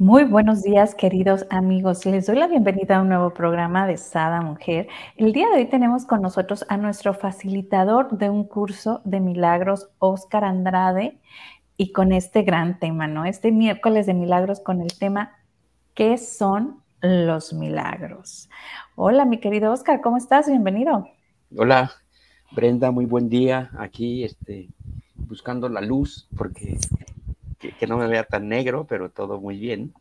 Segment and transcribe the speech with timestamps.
[0.00, 2.06] Muy buenos días, queridos amigos.
[2.06, 4.88] Les doy la bienvenida a un nuevo programa de Sada Mujer.
[5.18, 9.90] El día de hoy tenemos con nosotros a nuestro facilitador de un curso de milagros,
[9.98, 11.18] Oscar Andrade,
[11.76, 13.26] y con este gran tema, ¿no?
[13.26, 15.32] Este miércoles de milagros con el tema
[15.92, 18.48] ¿Qué son los milagros?
[18.96, 20.48] Hola, mi querido Oscar, ¿cómo estás?
[20.48, 21.10] Bienvenido.
[21.54, 21.92] Hola,
[22.52, 23.70] Brenda, muy buen día.
[23.78, 24.70] Aquí, este,
[25.14, 26.78] buscando la luz, porque
[27.60, 29.92] que, no me vea tan negro, pero todo muy bien.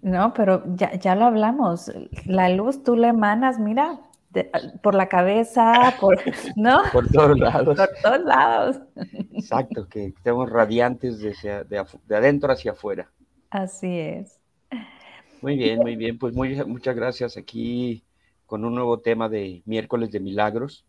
[0.00, 1.92] No, pero ya, ya lo hablamos.
[2.24, 4.00] La luz tú le emanas, mira,
[4.82, 6.18] por la cabeza, por,
[6.56, 6.82] ¿no?
[6.92, 7.76] por todos lados.
[7.76, 8.80] Por todos lados.
[9.32, 11.34] Exacto, que estemos radiantes de,
[11.68, 13.10] de, adentro hacia afuera.
[13.50, 14.40] Así es.
[15.42, 16.18] Muy bien, muy bien.
[16.18, 18.04] Pues muy, muchas gracias aquí
[18.46, 20.86] con un nuevo tema de miércoles de milagros.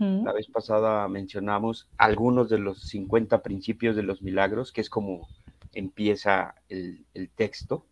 [0.00, 5.28] La vez pasada mencionamos algunos de los 50 principios de los milagros, que es como
[5.72, 7.86] empieza el, texto.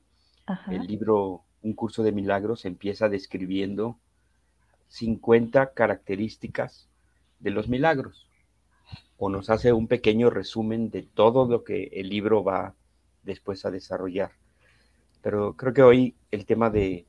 [0.71, 3.99] El libro Un curso de milagros empieza describiendo
[4.89, 6.89] 50 características
[7.41, 8.29] de los milagros
[9.19, 12.75] o nos hace un pequeño resumen de todo lo que el libro va
[13.23, 14.33] después a desarrollar.
[15.23, 17.07] Pero creo que hoy el tema de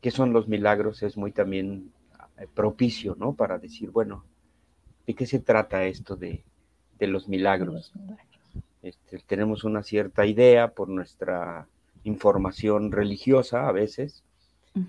[0.00, 1.92] qué son los milagros es muy también
[2.38, 3.34] eh, propicio, ¿no?
[3.34, 4.24] Para decir, bueno,
[5.06, 6.44] ¿de qué se trata esto de,
[7.00, 7.92] los milagros?
[8.88, 11.66] Este, tenemos una cierta idea por nuestra
[12.04, 14.24] información religiosa a veces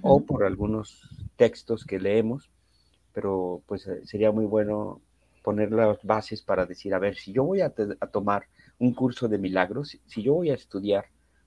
[0.01, 2.49] o por algunos textos que leemos,
[3.11, 5.01] pero pues eh, sería muy bueno
[5.43, 7.73] poner las bases para decir, a ver, si yo voy a,
[8.11, 8.43] tomar
[8.77, 11.05] un curso de milagros, si yo voy a estudiar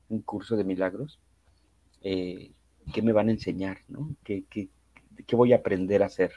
[0.08, 1.20] un curso de milagros,
[2.02, 2.50] eh,
[2.92, 3.78] ¿qué me van a enseñar?
[3.88, 4.14] ¿no?
[4.24, 4.69] ¿Qué, qué,
[5.26, 6.32] ¿Qué voy a aprender a hacer?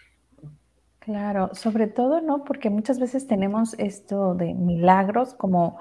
[1.06, 2.44] Claro, sobre todo, ¿no?
[2.44, 5.78] Porque muchas veces tenemos esto de milagros como,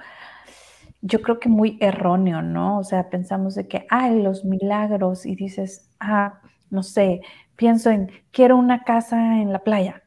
[1.00, 2.78] yo creo que muy erróneo, ¿no?
[2.78, 7.22] O sea, pensamos de que, ay, los milagros y dices, ah, no sé,
[7.56, 10.02] pienso en, quiero una casa en la playa,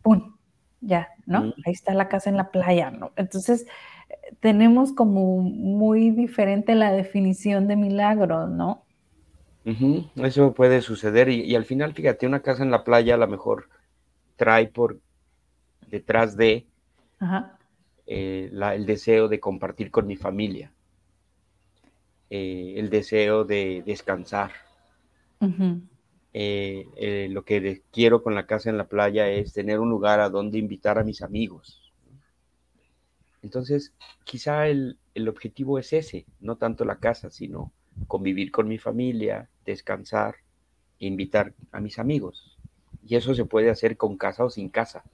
[0.00, 0.36] ¡pum!
[0.80, 1.52] Ya, ¿no?
[1.66, 3.12] Ahí está la casa en la playa, ¿no?
[3.16, 3.66] Entonces,
[4.40, 8.84] tenemos como muy diferente la definición de milagro, ¿no?
[10.16, 13.68] Eso puede suceder y, al final, fíjate, una casa en la playa a lo mejor
[14.36, 15.00] trae por
[15.88, 16.66] detrás de
[18.06, 20.70] eh, el deseo de compartir con mi familia,
[22.30, 24.52] eh, el deseo de descansar.
[26.38, 30.28] Eh, lo que quiero con la casa en la playa es tener un lugar a
[30.28, 31.92] donde invitar a mis amigos.
[33.42, 37.72] Entonces, quizá el, el objetivo es ese, no tanto la casa, sino
[38.06, 40.36] convivir con mi familia, descansar,
[40.98, 42.55] invitar a mis amigos.
[43.06, 45.04] Y eso se puede hacer con casa o sin casa.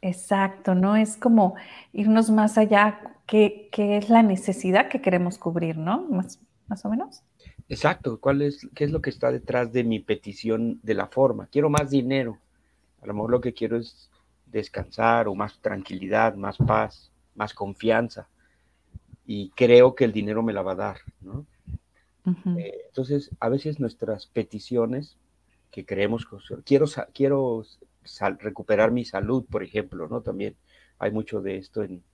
[0.00, 0.96] Exacto, ¿no?
[0.96, 1.54] Es como
[1.92, 6.02] irnos más allá, ¿qué, es la necesidad que queremos cubrir, ¿no?
[6.08, 7.22] Más, más o menos.
[7.68, 11.46] Exacto, ¿cuál es, qué es lo que está detrás de mi petición de la forma?
[11.46, 12.38] Quiero más dinero.
[13.00, 14.10] A lo mejor lo que quiero es
[14.46, 18.28] descansar o más tranquilidad, más paz, más confianza.
[19.24, 21.46] Y creo que el dinero me la va a dar, ¿no?
[22.56, 25.16] Eh, entonces, a veces nuestras peticiones
[25.72, 26.28] que creemos,
[26.64, 27.64] quiero, quiero
[28.38, 30.20] recuperar mi salud, por ejemplo, ¿no?
[30.20, 30.54] También
[30.98, 32.04] hay mucho de esto en,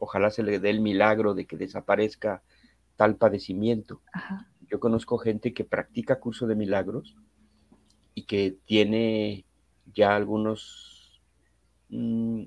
[0.00, 2.42] ojalá se le dé el milagro de que desaparezca
[2.96, 4.02] tal padecimiento.
[4.68, 7.16] Yo conozco gente que practica curso de milagros
[8.14, 9.44] y que tiene
[9.94, 11.22] ya algunos
[11.90, 12.42] mm,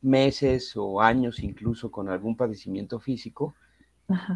[0.00, 3.56] meses o años incluso con algún padecimiento físico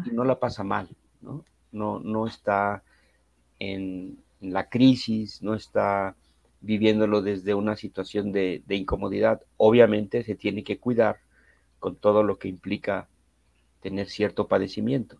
[0.05, 0.89] y no la pasa mal,
[1.21, 1.45] ¿no?
[1.71, 2.83] no, no está
[3.59, 6.15] en, la crisis, no está
[6.59, 9.41] viviéndolo desde una situación de, incomodidad.
[9.57, 11.17] Obviamente se tiene que cuidar
[11.79, 13.07] con todo lo que implica
[13.81, 15.17] tener cierto padecimiento.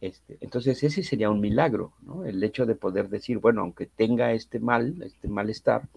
[0.00, 2.26] Este, entonces ese sería un milagro, ¿no?
[2.26, 5.88] El hecho de poder decir, bueno, aunque tenga este mal, este malestar,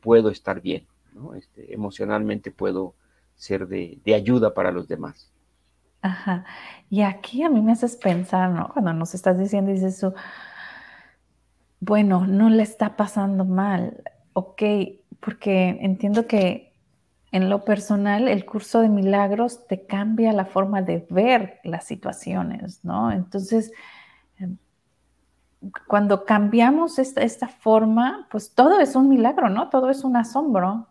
[0.00, 1.34] puedo estar bien, ¿no?
[1.34, 2.94] Este, emocionalmente puedo
[3.36, 5.30] ser de ayuda para los demás.
[6.02, 6.44] Ajá.
[6.90, 8.70] Y aquí a mí me haces pensar, ¿no?
[8.72, 10.14] Cuando nos estás diciendo, dices eso,
[11.80, 14.02] bueno, no le está pasando mal,
[14.32, 14.62] ok,
[15.20, 16.68] porque entiendo que
[17.30, 22.80] en lo personal, el curso de milagros te cambia la forma de ver las situaciones,
[22.84, 23.12] ¿no?
[23.12, 23.70] Entonces,
[24.38, 24.56] em,
[25.86, 29.68] cuando cambiamos esta, esta forma, pues todo es un milagro, ¿no?
[29.68, 30.86] Todo es un asombro.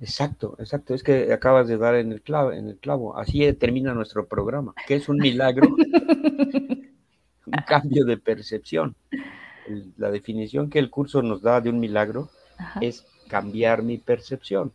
[0.00, 0.94] Exacto, exacto.
[0.94, 3.16] Es que acabas de dar en el clavo, en el clavo.
[3.16, 4.74] Así termina nuestro programa.
[4.86, 5.66] ¿Qué es un milagro?
[7.46, 8.94] un cambio de percepción.
[9.96, 12.30] La definición que el curso nos da de un milagro
[12.80, 14.72] es cambiar mi percepción,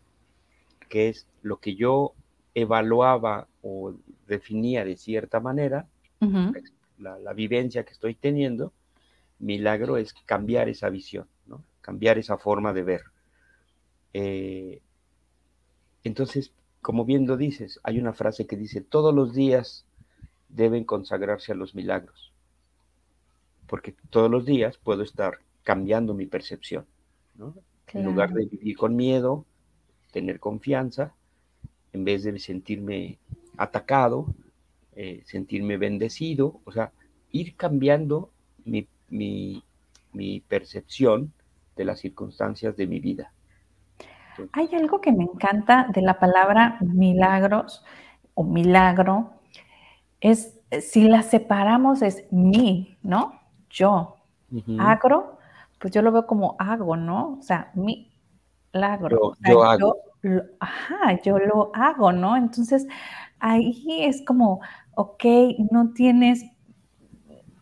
[0.89, 2.13] que es lo que yo
[2.53, 3.93] evaluaba o
[4.27, 5.87] definía de cierta manera,
[6.97, 8.71] la, vivencia que estoy teniendo,
[9.39, 11.63] milagro es cambiar esa visión, ¿no?
[11.81, 13.01] cambiar esa forma de ver.
[14.13, 14.81] Eh,
[16.03, 19.85] entonces, como bien lo dices, hay una frase que dice, todos los días
[20.49, 22.31] deben consagrarse a los milagros,
[23.67, 26.85] porque todos los días puedo estar cambiando mi percepción,
[27.35, 27.55] ¿no?
[27.93, 29.45] En lugar de vivir con miedo,
[30.11, 31.13] tener confianza,
[31.93, 33.19] en vez de sentirme
[33.57, 34.33] atacado,
[34.95, 36.91] eh, sentirme bendecido, o sea,
[37.31, 38.31] ir cambiando
[38.65, 39.63] mi, mi,
[40.47, 41.33] percepción
[41.75, 43.31] de las circunstancias de mi vida.
[44.53, 47.83] Hay algo que me encanta de la palabra milagros
[48.33, 49.33] o milagro,
[50.21, 53.39] es si la separamos es mi, ¿no?
[53.75, 54.15] Yo.
[54.79, 55.35] Agro
[55.79, 57.37] pues yo lo veo como hago, ¿no?
[57.39, 58.11] O sea, mi
[58.71, 59.35] lagro.
[59.47, 59.97] Yo, hago.
[60.21, 62.35] lo, ajá, yo lo hago, ¿no?
[62.35, 62.87] Entonces,
[63.39, 64.61] ahí es como,
[64.95, 65.23] ok,
[65.71, 66.45] no tienes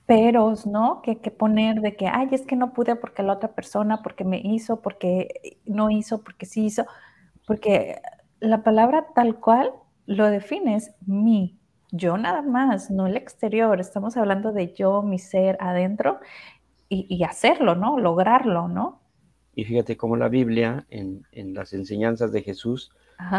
[0.06, 1.02] peros, ¿no?
[1.02, 4.24] Que, que poner de que, ay, es que no pude porque la otra persona, porque
[4.24, 6.86] me hizo, porque no hizo, porque sí hizo,
[7.46, 8.02] porque
[8.40, 9.72] la palabra tal cual
[10.06, 11.60] lo defines mi,
[11.94, 13.80] yo nada más, no el exterior.
[13.80, 16.20] Estamos hablando de yo, mi ser adentro
[16.90, 18.00] y, hacerlo, ¿no?
[18.00, 19.00] Lograrlo, ¿no?
[19.56, 21.24] Y fíjate cómo la Biblia, en,
[21.54, 22.92] las enseñanzas de Jesús,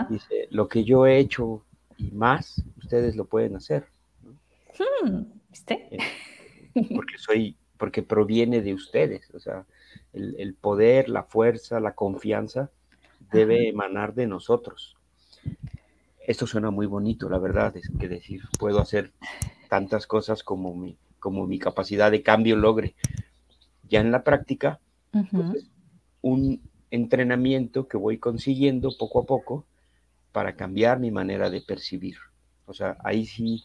[0.09, 1.65] dice, lo que yo he hecho
[1.97, 3.87] y más, ustedes lo pueden hacer.
[4.79, 5.89] Hmm, ¿Viste?
[5.91, 5.99] Eh,
[6.95, 9.65] porque soy, porque proviene de ustedes, o sea,
[10.12, 12.71] el, poder, la fuerza, la confianza
[13.33, 14.97] debe emanar de nosotros.
[16.26, 19.12] Esto suena muy bonito, la verdad, es que decir, puedo hacer
[19.69, 22.94] tantas cosas como mi, como mi capacidad de cambio logre,
[23.88, 24.81] ya en la práctica,
[25.11, 25.71] pues,
[26.23, 29.67] un entrenamiento que voy consiguiendo poco a poco
[30.32, 32.17] para cambiar mi manera de percibir.
[32.67, 33.62] O sea, ahí sí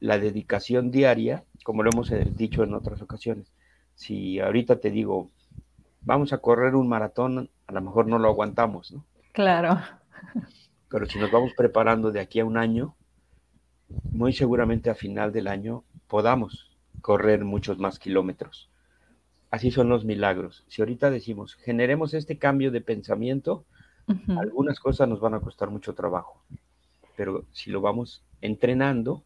[0.00, 3.46] la dedicación diaria, como lo hemos dicho en otras ocasiones,
[3.94, 5.30] si ahorita te digo,
[6.02, 9.04] vamos a correr un maratón, a lo mejor no lo aguantamos, ¿no?
[9.32, 9.78] Claro.
[10.88, 12.94] Pero si nos vamos preparando de aquí a un año,
[14.10, 18.68] muy seguramente a final del año podamos correr muchos más kilómetros
[19.50, 20.64] así son los milagros.
[20.68, 23.64] Si ahorita decimos, generemos este cambio de pensamiento,
[24.28, 26.42] algunas cosas nos van a costar mucho trabajo,
[27.16, 29.24] pero si lo vamos entrenando,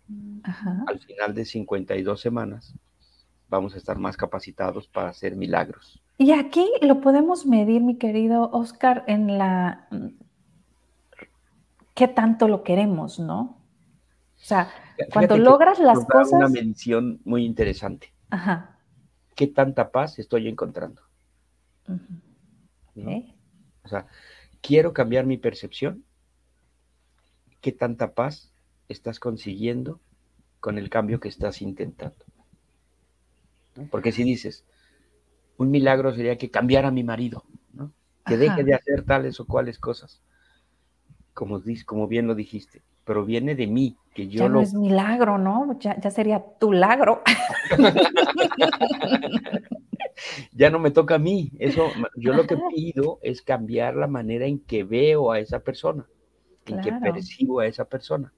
[0.87, 2.75] al final de 52 semanas,
[3.49, 6.01] vamos a estar más capacitados para hacer milagros.
[6.17, 9.89] Y aquí lo podemos medir, mi querido Oscar, en la...
[12.00, 13.61] ¿Qué tanto lo queremos, no?
[14.37, 14.70] O sea,
[15.12, 16.32] cuando logras las cosas...
[16.32, 18.12] Una mención muy interesante.
[18.31, 18.81] Ajá
[19.41, 21.00] qué tanta paz estoy encontrando.
[22.97, 24.06] O sea,
[24.61, 26.05] quiero cambiar mi percepción.
[27.62, 28.52] ¿Qué tanta paz
[28.91, 29.99] estás consiguiendo
[30.61, 32.23] con el cambio que estás intentando?
[33.90, 34.66] Porque si dices,
[35.57, 37.95] un milagro sería que cambiara a mi marido, ¿no?
[38.26, 40.21] que deje de hacer tales o cuales cosas,
[41.35, 45.79] como, como bien lo dijiste, proviene de mí, que yo ya no es milagro, ¿no?
[45.79, 47.23] Ya, sería tu lagro.
[50.53, 51.51] ya no me toca a mí.
[51.59, 56.07] Eso, yo lo que pido es cambiar la manera en que veo a esa persona,
[56.67, 58.33] en que percibo a esa persona.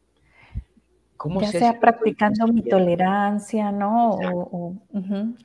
[1.17, 4.11] ¿Cómo ya sea practicando mi tolerancia, ¿no?
[4.11, 4.75] O,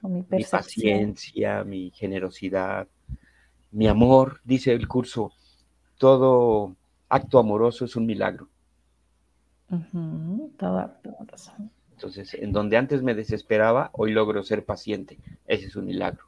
[0.04, 0.24] mi percepción.
[0.24, 2.88] Mi paciencia, mi generosidad,
[3.72, 5.34] mi amor, dice el curso,
[5.98, 6.76] todo
[7.10, 8.50] acto amoroso es un milagro.
[11.92, 15.18] Entonces, en donde antes me desesperaba, hoy logro ser paciente.
[15.46, 16.26] Ese es un milagro.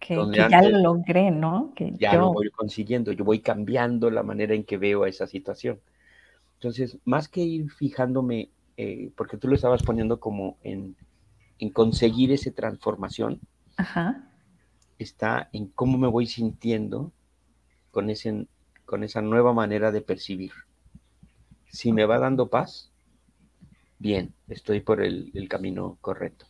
[0.00, 1.72] que ya lo logré, ¿no?
[1.74, 5.80] Que ya lo voy consiguiendo, yo voy cambiando la manera en que veo esa situación.
[6.54, 10.96] Entonces, más que ir fijándome, eh, porque tú lo estabas poniendo como en,
[11.72, 13.40] conseguir esa transformación,
[14.98, 17.12] está en cómo me voy sintiendo
[17.92, 18.46] con, ese,
[18.88, 20.52] con esa nueva manera de percibir.
[21.68, 22.90] Si me va dando paz,
[23.98, 26.46] bien, estoy por el, camino correcto.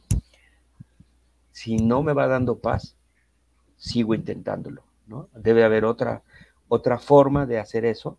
[1.51, 2.95] Si no me va dando paz,
[3.77, 5.29] sigo intentándolo, ¿no?
[5.35, 6.23] Debe haber otra,
[6.69, 8.19] otra forma de hacer eso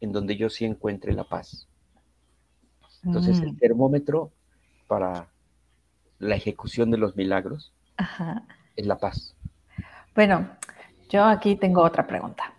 [0.00, 1.66] en donde yo sí encuentre la paz.
[3.02, 4.30] Entonces, el Mm, termómetro
[4.86, 5.26] para
[6.20, 8.44] la ejecución de los milagros ajá.
[8.76, 9.34] es la paz.
[10.14, 10.48] Bueno,
[11.08, 12.53] yo aquí tengo otra pregunta.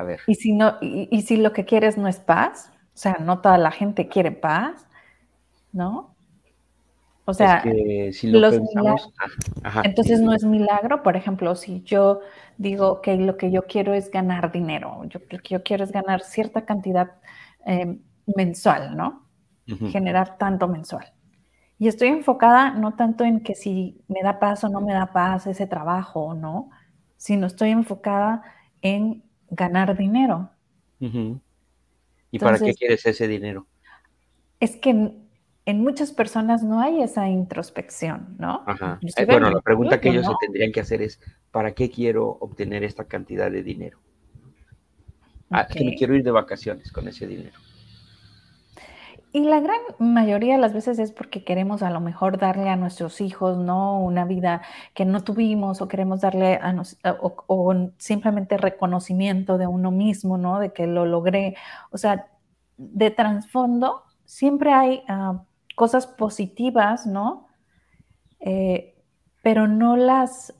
[0.00, 2.72] A ver, ¿Y si no, y, y si lo que quieres no es paz?
[2.94, 4.86] O sea, no toda la gente quiere paz,
[5.72, 6.14] ¿no?
[7.26, 9.26] O sea, es que si lo los pensamos, ah,
[9.62, 11.02] ajá, entonces no es milagro.
[11.02, 12.20] Por ejemplo, si yo
[12.56, 15.92] digo que lo que yo quiero es ganar dinero, yo, lo que yo quiero es
[15.92, 17.12] ganar cierta cantidad
[17.66, 17.98] eh,
[18.34, 19.26] mensual, ¿no?
[19.92, 21.12] Generar tanto mensual.
[21.78, 25.12] Y estoy enfocada no tanto en que si me da paz o no me da
[25.12, 26.70] paz ese trabajo o no,
[27.18, 28.42] sino estoy enfocada
[28.80, 30.50] en ganar dinero.
[30.98, 33.66] ¿Y para qué quieres ese dinero?
[34.60, 35.28] es que en,
[35.64, 38.62] en muchas personas no hay esa introspección, ¿no?
[38.66, 39.00] Ajá.
[39.16, 40.32] Eh, bueno, la pregunta que ellos ¿no?
[40.32, 41.18] se tendrían que hacer es,
[41.50, 43.98] ¿para qué quiero obtener esta cantidad de dinero?
[45.48, 47.58] Ah, es que me quiero ir de vacaciones con ese dinero.
[49.32, 52.76] Y la gran mayoría de las veces es porque queremos a lo mejor darle a
[52.76, 54.00] nuestros hijos, ¿no?
[54.00, 59.92] Una vida que no tuvimos o queremos darle a nos, o simplemente reconocimiento de uno
[59.92, 60.58] mismo, ¿no?
[60.58, 61.54] De que lo logré.
[61.92, 62.26] O sea,
[62.76, 65.44] de trasfondo siempre hay ah,
[65.76, 67.46] cosas positivas, ¿no?
[68.40, 68.94] Eh,
[69.42, 70.54] pero no las,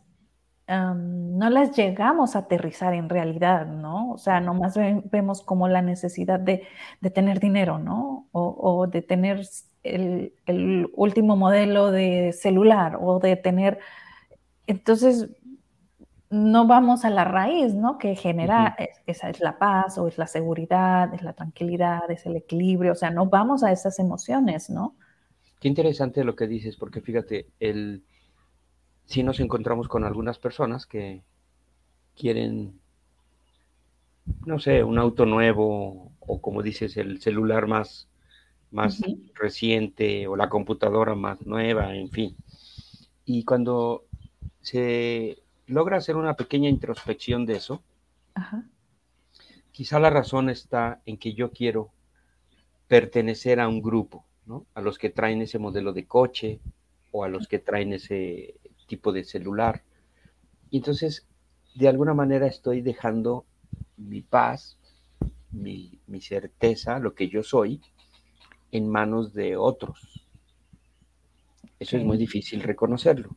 [0.71, 4.13] no las llegamos a aterrizar en realidad, ¿no?
[4.13, 6.67] O sea, nomás ve- vemos como la necesidad de,
[7.01, 8.29] de tener dinero, ¿no?
[8.33, 9.43] O, o de tener
[9.83, 13.79] el, el último modelo de celular o de tener...
[14.67, 15.29] Entonces,
[16.31, 17.99] no vamos a la raíz, ¿no?
[17.99, 22.25] Que genera, es- esa es la paz o es la seguridad, es la tranquilidad, es
[22.27, 24.97] el equilibrio, o sea, no vamos a esas emociones, ¿no?
[25.61, 28.03] Qué interesante lo que dices, porque fíjate, el,
[29.11, 31.25] si nos encontramos con algunas personas que
[32.17, 32.81] quieren,
[34.47, 38.09] no sé, un auto nuevo o como dices, el celular más,
[38.71, 39.03] más
[39.35, 42.37] reciente o la computadora más nueva, en fin.
[43.25, 44.05] Y cuando
[44.61, 47.83] se logra hacer una pequeña introspección de eso,
[48.35, 48.65] Ajá.
[49.73, 51.91] quizá la razón está en que yo quiero
[52.87, 54.67] pertenecer a un grupo, ¿no?
[54.75, 56.61] A los que traen ese modelo de coche
[57.11, 58.55] o a los que traen ese
[58.91, 59.83] tipo de celular.
[60.71, 61.27] Y entonces,
[61.75, 63.47] de alguna manera estoy dejando
[63.97, 64.77] mi paz,
[65.53, 67.81] mi, mi certeza, lo que yo soy,
[68.73, 70.27] en manos de otros.
[71.79, 73.37] Eso es muy difícil reconocerlo,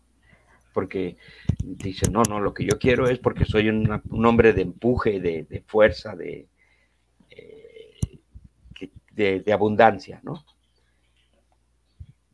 [0.74, 1.18] porque
[1.64, 5.20] dicen, no, no, lo que yo quiero es porque soy una- un hombre de empuje,
[5.22, 6.48] de, de fuerza, de,
[7.30, 8.20] eh,
[9.12, 10.44] de, de abundancia, ¿no?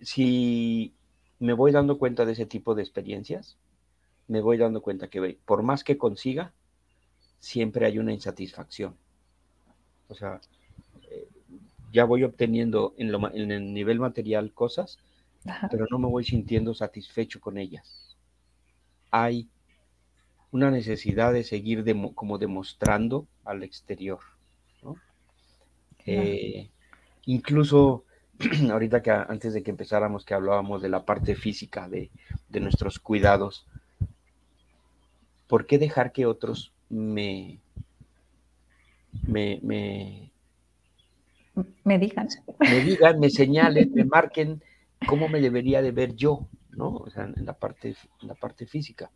[0.02, 0.96] Si
[1.40, 3.58] me voy dando cuenta de ese tipo de experiencias,
[4.28, 6.54] me voy dando cuenta que por más que consiga,
[7.40, 8.96] siempre hay una insatisfacción.
[10.10, 10.42] O sea,
[11.10, 11.28] eh,
[11.92, 15.00] ya voy obteniendo en, lo en el nivel material cosas,
[15.46, 15.70] Ajá.
[15.72, 18.18] pero no me voy sintiendo satisfecho con ellas.
[19.12, 19.48] Hay
[20.52, 21.84] una necesidad de seguir
[22.16, 24.20] como demostrando al exterior.
[26.06, 26.72] Eh,
[27.26, 28.04] incluso
[28.72, 32.10] ahorita que antes de que empezáramos que hablábamos de la parte física de,
[32.50, 33.66] de nuestros cuidados,
[35.48, 37.60] ¿por qué dejar que otros me,
[39.28, 40.32] me, me,
[41.84, 42.28] Me digan.
[42.70, 44.62] me digan, me señalen, me marquen
[45.06, 46.90] cómo me debería de ver yo, ¿no?
[46.98, 49.12] O sea, en la parte, en la parte física.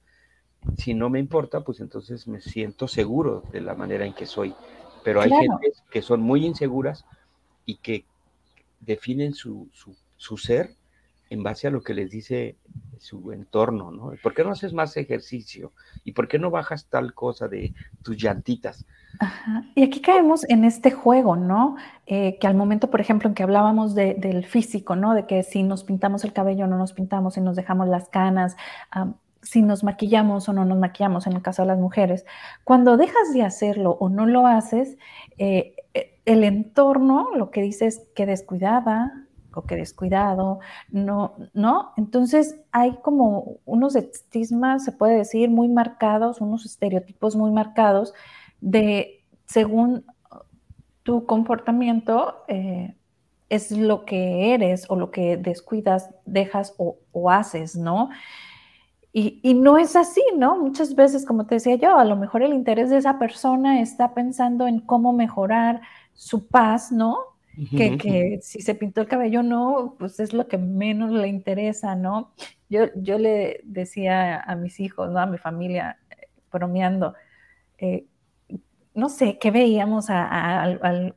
[0.77, 4.55] Si no me importa, pues entonces me siento seguro de la manera en que soy.
[5.03, 5.59] Pero hay Claro.
[5.59, 7.05] gentes que son muy inseguras
[7.65, 8.05] y que
[8.85, 9.69] definen su,
[10.17, 10.75] su, ser
[11.29, 12.57] en base a lo que les dice
[12.99, 14.11] su entorno, ¿no?
[14.21, 15.71] ¿Por qué no haces más ejercicio?
[16.03, 17.73] ¿Y por qué no bajas tal cosa de
[18.03, 18.85] tus llantitas?
[19.75, 21.75] Y aquí caemos en este juego, ¿no?
[22.05, 25.13] Eh, que al momento, por ejemplo, en que hablábamos de- del físico, ¿no?
[25.15, 28.55] De que si nos pintamos el cabello no nos pintamos, si nos dejamos las canas,
[29.41, 32.25] si nos maquillamos o no nos maquillamos, en el caso de las mujeres,
[32.63, 34.97] cuando dejas de hacerlo o no lo haces,
[35.37, 40.59] eh, el entorno lo que dice es que descuidada o que descuidado,
[40.89, 41.91] no, ¿no?
[41.97, 48.13] Entonces hay como unos estigmas, se puede decir, muy marcados, unos estereotipos muy marcados
[48.62, 50.05] de según
[51.03, 52.95] tu comportamiento eh,
[53.50, 58.09] es lo que eres o lo que descuidas, dejas o haces, ¿no?
[59.15, 60.58] Y, y, no es así, ¿no?
[60.58, 64.15] Muchas veces, como te decía yo, a lo mejor el interés de esa persona está
[64.15, 65.82] pensando en cómo mejorar
[66.13, 67.20] su paz, ¿no?
[67.55, 67.77] Uh -huh.
[67.77, 71.96] que, que, si se pintó el cabello no, pues es lo que menos le interesa,
[71.96, 72.32] ¿no?
[72.70, 75.20] Yo, yo le decía a mis hijos, ¿no?
[75.20, 76.00] A mi familia,
[76.51, 77.13] bromeando,
[77.77, 78.05] eh,
[78.96, 80.63] no sé, que veíamos a,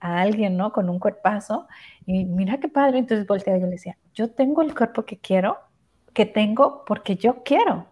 [0.00, 0.72] alguien, ¿no?
[0.72, 1.66] Con un cuerpazo
[2.06, 5.18] y mira qué padre, entonces volteaba y yo le decía, yo tengo el cuerpo que
[5.18, 5.58] quiero,
[6.16, 7.88] que tengo porque yo quiero.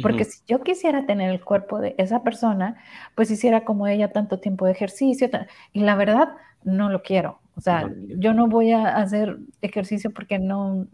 [0.00, 2.76] Porque si yo quisiera tener el cuerpo de esa persona,
[3.14, 5.28] pues hiciera como ella tanto tiempo de ejercicio.
[5.72, 6.28] Y la verdad,
[6.62, 7.40] no lo quiero.
[7.56, 10.86] O sea, yo no voy a hacer ejercicio porque no,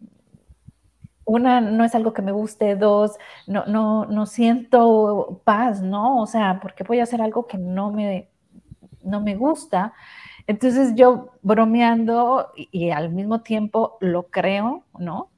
[1.26, 6.20] una, no es algo que me guste, dos, no, no, no siento paz, ¿no?
[6.20, 8.30] O sea, porque voy a hacer algo que no me,
[9.04, 9.92] no me gusta.
[10.46, 15.30] Entonces yo bromeando y, al mismo tiempo lo creo, ¿no?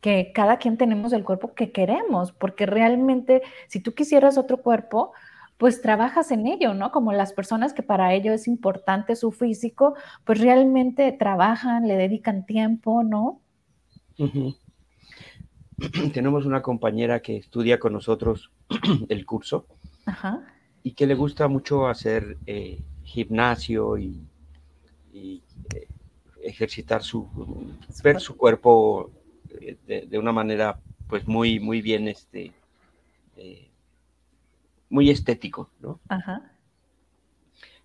[0.00, 5.12] Que cada quien tenemos el cuerpo que queremos, porque realmente si tú quisieras otro cuerpo,
[5.60, 6.90] pues trabajas en ello, ¿no?
[6.90, 12.46] Como las personas que para ello es importante su físico, pues realmente trabajan, le dedican
[12.46, 13.42] tiempo, ¿no?
[16.14, 18.50] Tenemos una compañera que estudia con nosotros
[19.10, 19.66] el curso
[20.82, 24.26] y que le gusta mucho hacer eh, gimnasio y,
[25.12, 25.40] eh,
[26.42, 27.28] ejercitar su,
[28.02, 29.10] ver su cuerpo
[29.60, 32.52] eh, de, una manera pues muy, muy bien este,
[34.88, 36.00] muy estético, ¿no?
[36.08, 36.52] Ajá.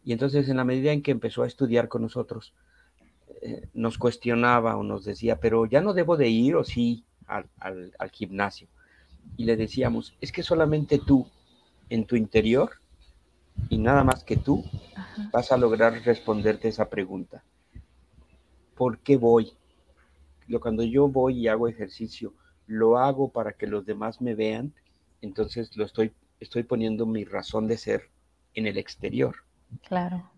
[0.05, 2.53] Y entonces en la medida en que empezó a estudiar con nosotros,
[3.41, 7.50] eh, nos cuestionaba o nos decía, pero ya no debo de ir o sí al,
[8.12, 8.67] gimnasio.
[9.36, 11.27] Y le decíamos, es que solamente tú,
[11.89, 12.74] en tu interior,
[13.69, 14.63] y nada más que tú,
[15.31, 17.43] vas a lograr responderte esa pregunta.
[18.75, 19.53] ¿Por qué voy?
[20.60, 22.34] Cuando yo voy y hago ejercicio,
[22.68, 24.74] lo hago para que los demás me vean,
[25.22, 28.10] entonces lo estoy estoy poniendo mi razón de ser
[28.54, 29.36] en el exterior.
[29.88, 30.30] Claro.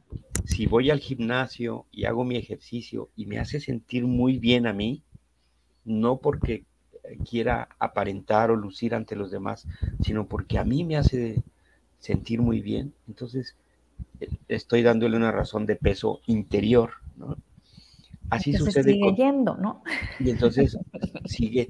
[0.46, 4.74] Si voy al gimnasio y hago mi ejercicio y me hace sentir muy bien a
[4.74, 5.04] mí,
[5.84, 6.66] no porque
[7.30, 9.68] quiera aparentar o lucir ante los demás,
[10.02, 11.44] sino porque a mí me hace
[12.00, 13.56] sentir muy bien, entonces
[14.20, 17.38] eh, estoy dándole una razón de peso interior, ¿no?
[18.30, 18.94] Así sucede.
[18.94, 19.84] Sigue yendo, ¿no?
[20.20, 20.78] Y entonces
[21.26, 21.70] sigue.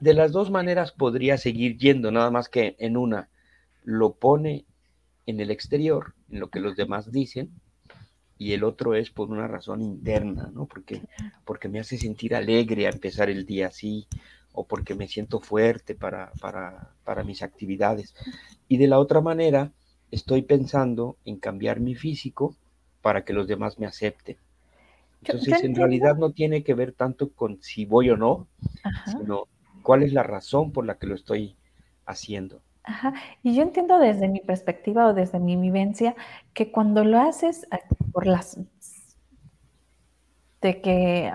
[0.00, 3.28] De las dos maneras podría seguir yendo, nada más que en una
[3.84, 4.66] lo pone
[5.26, 7.50] en el exterior, en lo que los demás dicen,
[8.38, 10.66] y el otro es por una razón interna, ¿no?
[10.66, 11.02] Porque,
[11.44, 14.06] porque me hace sentir alegre a empezar el día así,
[14.52, 18.14] o porque me siento fuerte para, para, mis actividades.
[18.68, 19.72] Y de la otra manera,
[20.10, 22.54] estoy pensando en cambiar mi físico
[23.02, 24.36] para que los demás me acepten.
[25.24, 28.46] Entonces, en realidad no tiene que ver tanto con si voy o no,
[29.06, 29.44] sino
[29.82, 31.56] cuál es la razón por la que lo estoy
[32.06, 32.62] haciendo.
[32.84, 33.12] Ajá.
[33.42, 36.16] Y yo entiendo desde mi perspectiva o desde mi vivencia
[36.54, 37.66] que cuando lo haces
[38.12, 38.58] por las
[40.62, 41.30] de que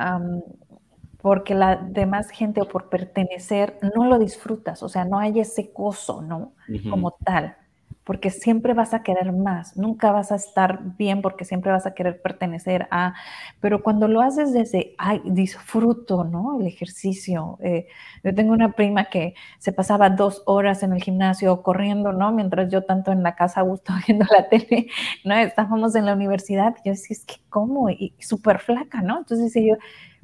[1.22, 5.72] porque la demás gente o por pertenecer no lo disfrutas, o sea, no hay ese
[5.74, 6.54] gozo, ¿no?
[6.90, 7.56] Como tal
[8.04, 11.94] porque siempre vas a querer más, nunca vas a estar bien porque siempre vas a
[11.94, 13.14] querer pertenecer a,
[13.62, 16.60] pero cuando lo haces desde, ay, disfruto, ¿no?
[16.60, 17.58] El ejercicio.
[17.62, 17.88] Eh,
[18.24, 22.32] yo tengo una prima que se pasaba dos horas en el gimnasio corriendo, ¿no?
[22.32, 24.88] Mientras yo tanto en la casa a gusto viendo la tele,
[25.24, 25.36] ¿no?
[25.36, 29.20] Estábamos en la universidad, y yo decía, es que cómo, y, súper flaca, ¿no?
[29.20, 29.80] Entonces decía yo,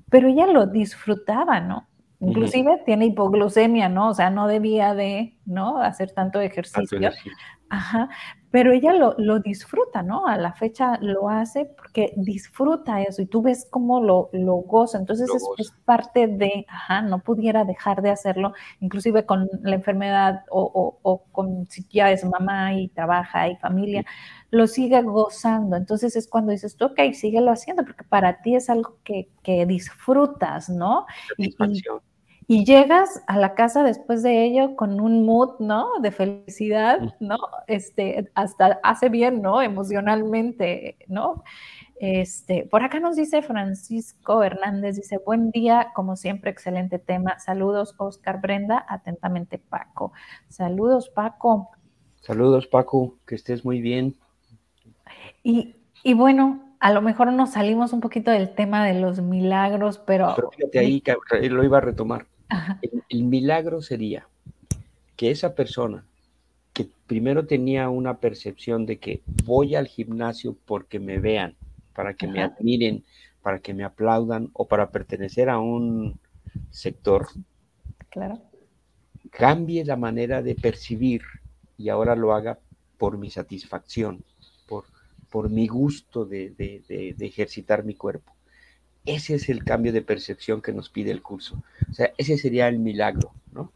[0.10, 1.88] pero ella lo disfrutaba, ¿no?
[2.22, 4.10] Inclusive tiene hipoglucemia, ¿no?
[4.10, 5.82] O sea, no debía de, ¿no?
[5.82, 7.00] Hacer tanto ejercicio.
[7.72, 8.10] Ajá,
[8.52, 10.26] pero ella lo, lo, disfruta, ¿no?
[10.26, 14.98] A la fecha lo hace porque disfruta eso y tú ves cómo lo, lo goza.
[14.98, 20.98] Entonces es, parte de, ajá, no pudiera dejar de hacerlo, inclusive con la enfermedad o,
[21.04, 24.04] o, con si ya es mamá y trabaja y familia,
[24.50, 25.76] lo sigue gozando.
[25.76, 29.68] Entonces es cuando dices tú, ok, síguelo haciendo porque para ti es algo que, que
[29.68, 31.06] disfrutas, ¿no?
[31.38, 31.84] Y, y
[32.66, 36.00] llegas a la casa después de ello con un mood, ¿no?
[36.02, 37.38] De felicidad, ¿no?
[37.68, 39.62] Este, hasta hace bien, ¿no?
[39.62, 41.44] Emocionalmente, ¿no?
[42.00, 47.38] Este, por acá nos dice Francisco Hernández, dice, buen día, como siempre, excelente tema.
[47.38, 50.12] Saludos, Oscar Brenda, atentamente Paco.
[50.48, 51.70] Saludos, Paco.
[52.22, 54.16] Saludos, Paco, que estés muy bien.
[55.44, 60.00] Y, y bueno, a lo mejor nos salimos un poquito del tema de los milagros,
[60.00, 60.34] pero...
[60.36, 61.16] Pero fíjate ahí que
[61.48, 62.26] lo iba a retomar.
[63.10, 64.28] El, milagro sería
[65.16, 66.06] que esa persona
[66.74, 71.56] que primero tenía una percepción de que voy al gimnasio porque me vean,
[71.94, 73.04] para que me admiren,
[73.42, 76.20] para que me aplaudan o para pertenecer a un
[76.72, 77.28] sector,
[78.10, 78.42] claro.
[79.32, 81.22] cambie la manera de percibir
[81.78, 82.60] y ahora lo haga
[82.98, 84.24] por mi satisfacción,
[84.68, 84.86] por,
[85.30, 86.54] por mi gusto de
[87.20, 88.34] ejercitar mi cuerpo.
[89.10, 91.64] Ese es el cambio de percepción que nos pide el curso.
[91.90, 93.72] O sea, ese sería el milagro, ¿no?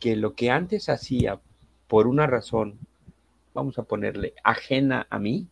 [0.00, 1.38] Que lo que antes hacía
[1.86, 2.76] por una razón,
[3.54, 5.46] vamos a ponerle, ajena a mí,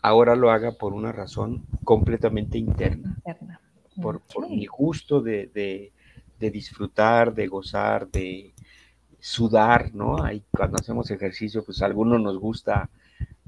[0.00, 3.18] ahora lo haga por una razón completamente interna.
[4.00, 5.92] Por, mi gusto de,
[6.38, 8.54] disfrutar, de gozar, de
[9.20, 10.24] sudar, ¿no?
[10.24, 12.88] Ahí cuando hacemos ejercicio, pues a algunos nos gusta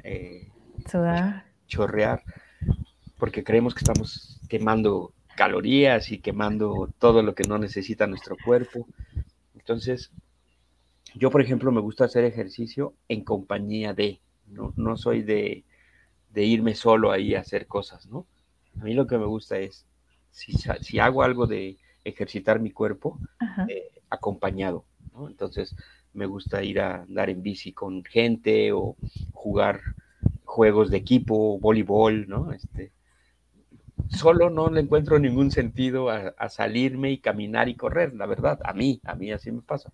[0.03, 0.51] eh,
[0.87, 2.23] sudar, chorrear,
[3.25, 8.87] porque creemos que estamos quemando calorías y quemando todo lo que no necesita nuestro cuerpo.
[9.55, 10.11] Entonces,
[11.15, 15.65] yo, por ejemplo, me gusta hacer ejercicio en compañía de, no, no soy de,
[16.35, 18.27] irme solo ahí a hacer cosas, ¿no?
[18.79, 19.87] A mí lo que me gusta es,
[20.31, 23.19] si, hago algo de ejercitar mi cuerpo,
[23.71, 24.85] eh, acompañado,
[25.15, 25.31] ¿no?
[25.31, 25.75] Entonces,
[26.13, 28.97] me gusta ir a andar en bici con gente o
[29.33, 29.81] jugar
[30.45, 32.53] juegos de equipo, voleibol, ¿no?
[32.53, 32.93] Este,
[34.09, 38.73] solo no le encuentro ningún sentido a, salirme y caminar y correr, la verdad, a
[38.73, 39.93] mí, a mí así me pasa.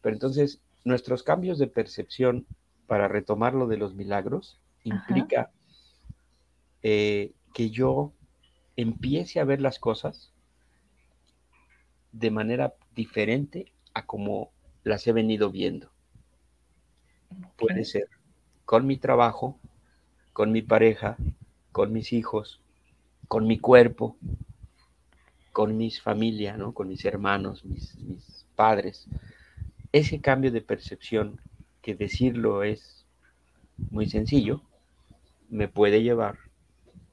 [0.00, 2.46] Pero entonces, nuestros cambios de percepción
[2.86, 5.50] para retomar lo de los milagros implica
[6.82, 8.12] eh, que yo
[8.76, 10.32] empiece a ver las cosas
[12.12, 14.50] de manera diferente a como
[14.84, 15.90] las he venido viendo.
[17.56, 18.08] Puede ser
[18.64, 19.58] con mi trabajo,
[20.32, 21.16] con mi pareja,
[21.72, 22.61] con mis hijos,
[23.32, 24.18] con mi cuerpo,
[25.52, 26.74] con mis familia, ¿no?
[26.74, 27.96] con mis hermanos, mis,
[28.54, 29.06] padres.
[29.90, 31.40] Ese cambio de percepción,
[31.80, 33.06] que decirlo es
[33.90, 34.60] muy sencillo,
[35.48, 36.40] me puede llevar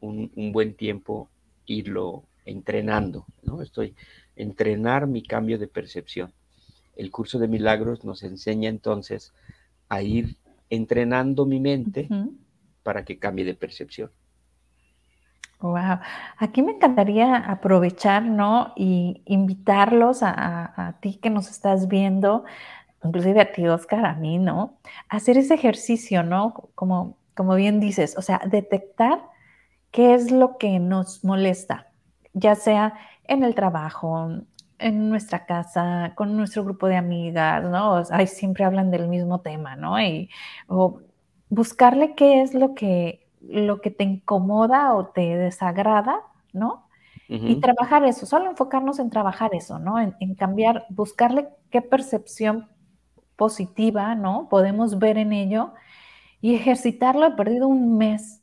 [0.01, 1.29] un, buen tiempo
[1.65, 3.61] irlo entrenando, ¿no?
[3.61, 3.95] Estoy
[4.35, 6.33] entrenar mi cambio de percepción.
[6.97, 9.31] El curso de milagros nos enseña entonces
[9.87, 10.35] a ir
[10.69, 12.09] entrenando mi mente
[12.83, 14.11] para que cambie de percepción.
[15.61, 15.99] Wow,
[16.37, 18.71] aquí me encantaría aprovechar, ¿no?
[18.77, 22.45] Y invitarlos a, ti que nos estás viendo,
[23.03, 24.77] inclusive a ti, Oscar, a mí, ¿no?
[25.09, 26.53] Hacer ese ejercicio, ¿no?
[26.75, 29.21] Como, como bien dices, o sea, detectar
[29.91, 31.87] qué es lo que nos molesta,
[32.33, 32.93] ya sea
[33.25, 34.29] en el trabajo,
[34.79, 38.01] en nuestra casa, con nuestro grupo de amigas, ¿no?
[38.11, 39.99] Ay, siempre hablan del mismo tema, ¿no?
[40.01, 40.29] Y,
[40.67, 41.01] o
[41.49, 46.21] buscarle qué es lo que lo que te incomoda o te desagrada,
[46.53, 46.89] ¿no?
[47.31, 49.99] Y trabajar eso, solo enfocarnos en trabajar eso, ¿no?
[49.99, 52.67] En, cambiar, buscarle qué percepción
[53.35, 54.47] positiva, ¿no?
[54.49, 55.73] Podemos ver en ello
[56.41, 57.27] y ejercitarlo.
[57.27, 58.41] He perdido un mes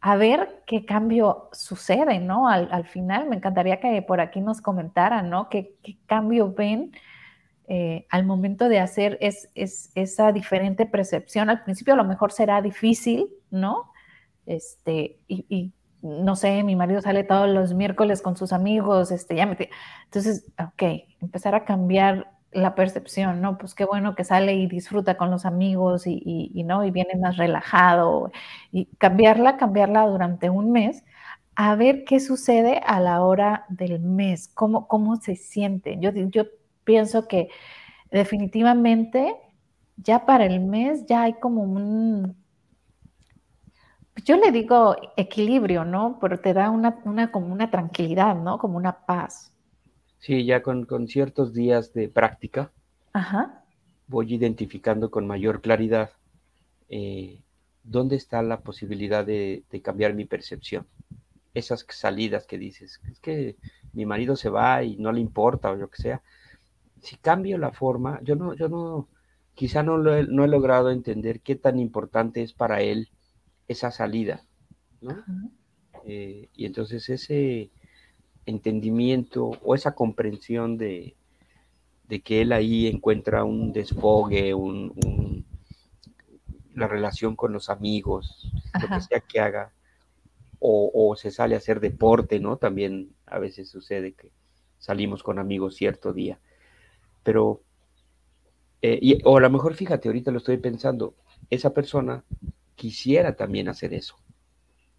[0.00, 2.48] a ver qué cambio sucede, ¿no?
[2.48, 5.48] Al, final me encantaría que por aquí nos comentaran, ¿no?
[5.48, 6.92] ¿Qué, cambio ven
[7.66, 11.50] eh, al momento de hacer es, esa diferente percepción?
[11.50, 13.89] Al principio a lo mejor será difícil, ¿no?
[14.50, 19.46] Este, y, no sé, mi marido sale todos los miércoles con sus amigos, este, ya
[19.46, 19.56] me...
[20.04, 20.82] Entonces, ok,
[21.20, 23.58] empezar a cambiar la percepción, ¿no?
[23.58, 26.84] Pues qué bueno que sale y disfruta con los amigos y, ¿no?
[26.84, 28.32] Y viene más relajado
[28.72, 31.04] y cambiarla, cambiarla durante un mes
[31.54, 35.98] a ver qué sucede a la hora del mes, cómo, cómo se siente.
[36.00, 36.44] Yo, yo
[36.84, 37.48] pienso que
[38.10, 39.36] definitivamente
[39.96, 42.39] ya para el mes ya hay como un,
[44.24, 46.18] yo le digo equilibrio, ¿no?
[46.20, 48.58] Pero te da una, como una tranquilidad, ¿no?
[48.58, 49.52] Como una paz.
[50.18, 52.70] Sí, ya con, ciertos días de práctica,
[54.06, 56.10] voy identificando con mayor claridad
[56.88, 57.40] eh,
[57.84, 60.86] dónde está la posibilidad de, cambiar mi percepción.
[61.54, 63.56] Esas salidas que dices, es que
[63.92, 66.22] mi marido se va y no le importa o lo que sea.
[67.02, 69.08] Si cambio la forma, yo no, yo no,
[69.54, 73.08] quizá no, no he logrado entender qué tan importante es para él
[73.70, 74.42] esa salida,
[75.00, 75.16] ¿no?
[76.04, 77.70] Eh, y entonces ese
[78.44, 81.14] entendimiento o esa comprensión de,
[82.24, 85.46] que él ahí encuentra un desfogue, un,
[86.74, 89.72] la relación con los amigos, lo que sea que haga,
[90.58, 92.56] o, se sale a hacer deporte, ¿no?
[92.56, 94.32] También a veces sucede que
[94.78, 96.40] salimos con amigos cierto día,
[97.22, 97.62] pero,
[98.82, 101.14] eh, o a lo mejor fíjate, ahorita lo estoy pensando,
[101.50, 102.24] esa persona
[102.80, 104.16] quisiera también hacer eso,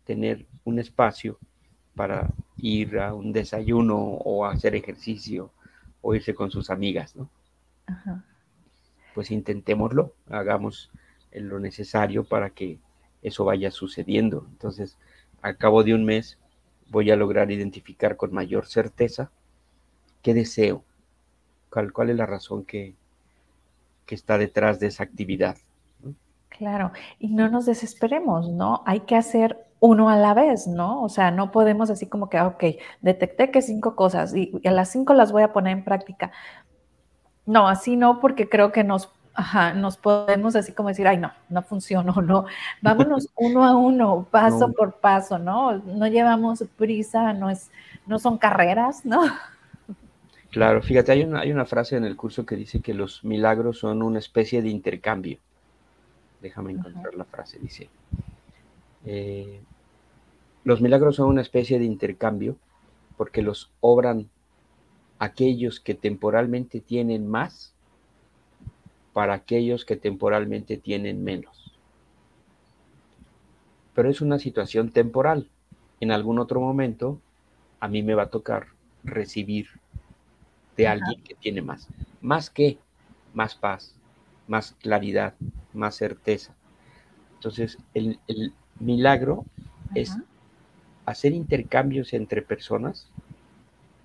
[0.06, 1.40] tener un espacio
[1.96, 5.52] para ir a un desayuno o hacer ejercicio
[6.04, 7.28] o irse con sus amigas, ¿no?
[9.16, 10.92] Pues intentémoslo, hagamos
[11.32, 12.78] lo necesario para que
[13.24, 14.46] eso vaya sucediendo.
[14.52, 15.00] Entonces,
[15.42, 16.38] al cabo de un mes
[16.88, 19.32] voy a lograr identificar con mayor certeza
[20.22, 20.86] qué deseo,
[21.72, 22.94] cuál, cuál es la razón que,
[24.06, 25.58] que está detrás de esa actividad.
[26.58, 28.84] Claro, y no nos desesperemos, ¿no?
[28.86, 31.02] Hay que hacer uno a la vez, ¿no?
[31.02, 32.64] O sea, no podemos así como que, ok,
[33.02, 36.32] detecté que cinco cosas y, a las cinco las voy a poner en práctica.
[37.46, 41.32] No, así no, porque creo que nos Ajá, nos podemos así como decir, ay, no,
[41.48, 42.46] no funcionó, no.
[42.82, 45.78] Vámonos uno a uno, paso por paso, ¿no?
[45.78, 47.72] No llevamos prisa, no, es,
[48.06, 49.22] no son carreras, ¿no?
[50.50, 53.80] Claro, fíjate, hay una, hay una frase en el curso que dice que los milagros
[53.80, 55.40] son una especie de intercambio.
[56.42, 57.90] Déjame encontrar la frase, dice.
[59.06, 59.62] Eh,
[60.64, 62.58] los milagros son una especie de intercambio
[63.18, 64.30] porque los obran
[65.20, 67.74] aquellos que temporalmente tienen más
[69.14, 71.78] para aquellos que temporalmente tienen menos.
[73.94, 75.48] Pero es una situación temporal.
[76.00, 77.20] En algún otro momento
[77.80, 78.68] a mí me va a tocar
[79.04, 79.68] recibir
[80.78, 81.88] de alguien que tiene más.
[82.22, 82.78] Más que
[83.34, 83.96] más paz,
[84.52, 85.34] más claridad,
[85.74, 86.54] más certeza.
[87.36, 88.20] Entonces, el,
[88.80, 89.46] milagro
[89.96, 90.18] es
[91.06, 93.08] hacer intercambios entre personas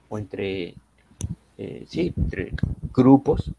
[0.09, 0.75] o entre,
[1.59, 2.53] eh, sí, entre
[2.95, 3.51] grupos,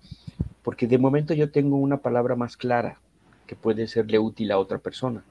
[0.63, 2.99] porque de momento yo tengo una palabra más clara
[3.47, 5.23] que puede serle útil a otra persona,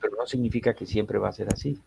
[0.00, 1.80] pero no significa que siempre va a ser así.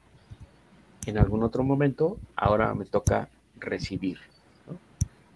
[1.06, 4.18] En algún otro momento, ahora me toca recibir.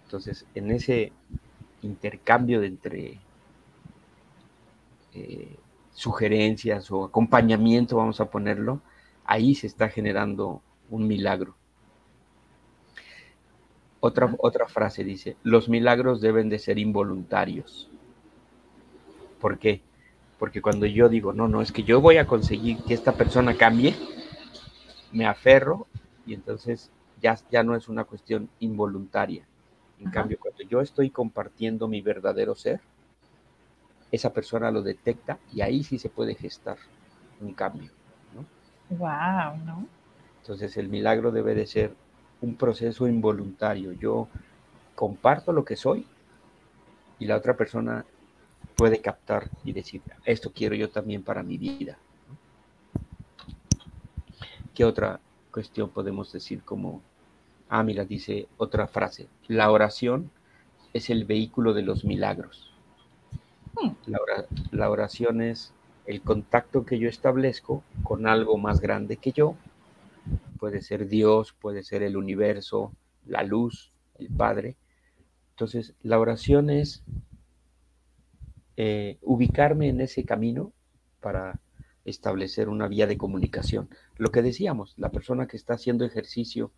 [0.04, 1.12] Entonces, en ese
[1.82, 3.18] intercambio de entre
[5.14, 5.56] eh,
[5.92, 8.80] sugerencias o acompañamiento, vamos a ponerlo,
[9.24, 11.54] ahí se está generando un milagro.
[14.00, 17.88] Otra, otra frase dice, los milagros deben de ser involuntarios.
[19.40, 19.82] ¿Por qué?
[20.38, 23.56] Porque cuando yo digo, no, no, es que yo voy a conseguir que esta persona
[23.56, 23.94] cambie,
[25.12, 25.86] me aferro
[26.26, 26.90] y entonces
[27.20, 29.44] ya, ya no es una cuestión involuntaria.
[30.00, 32.80] En cambio, cuando yo estoy compartiendo mi verdadero ser,
[34.10, 36.76] esa persona lo detecta y ahí sí se puede gestar
[37.40, 37.90] un cambio.
[38.34, 38.96] ¿no?
[38.96, 39.86] Wow, ¿no?
[40.40, 41.94] Entonces el milagro debe de ser
[42.40, 43.92] un proceso involuntario.
[43.92, 44.28] Yo
[44.94, 46.06] comparto lo que soy
[47.18, 48.04] y la otra persona
[48.76, 51.98] puede captar y decir, esto quiero yo también para mi vida.
[54.74, 57.02] ¿Qué otra cuestión podemos decir como
[57.68, 59.28] Ah, mira, dice otra frase.
[59.46, 60.30] La oración
[60.94, 62.67] es el vehículo de los milagros.
[63.80, 63.90] Hmm.
[64.72, 65.72] La, oración es
[66.06, 69.56] el contacto que yo establezco con algo más grande que yo.
[70.58, 72.92] Puede ser Dios, puede ser el universo,
[73.26, 74.76] la luz, el Padre.
[75.50, 77.02] Entonces, la oración es
[78.76, 80.72] eh, ubicarme en ese camino
[81.20, 81.60] para
[82.04, 83.88] establecer una vía de comunicación.
[84.16, 86.72] Lo que decíamos, la persona que está haciendo ejercicio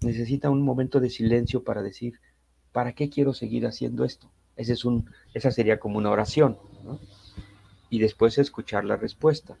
[0.00, 2.20] necesita un momento de silencio para decir,
[2.72, 4.30] ¿para qué quiero seguir haciendo esto?
[4.56, 6.58] Ese es un, esa sería como una oración,
[7.90, 9.56] Y después escuchar la respuesta.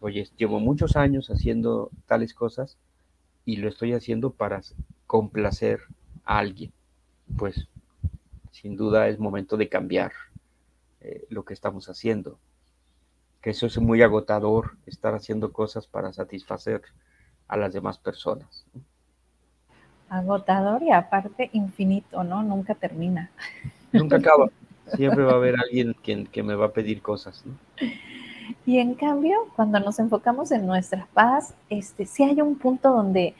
[0.00, 2.78] Oye, llevo muchos años haciendo tales cosas
[3.44, 4.60] y lo estoy haciendo para
[5.06, 5.80] complacer
[6.24, 6.72] a alguien.
[7.36, 7.68] Pues
[8.52, 10.12] sin duda es momento de cambiar
[11.00, 12.38] eh, lo que estamos haciendo
[13.42, 16.80] que eso es muy agotador, estar haciendo cosas para satisfacer
[17.48, 18.64] a las demás personas.
[20.08, 22.42] Agotador y aparte infinito, ¿no?
[22.44, 23.30] Nunca termina.
[23.92, 24.48] Nunca acaba.
[24.94, 27.44] Siempre va a haber alguien que, que me va a pedir cosas.
[27.46, 27.54] ¿no?
[28.66, 33.34] Y en cambio, cuando nos enfocamos en nuestra paz, este, sí hay un punto donde,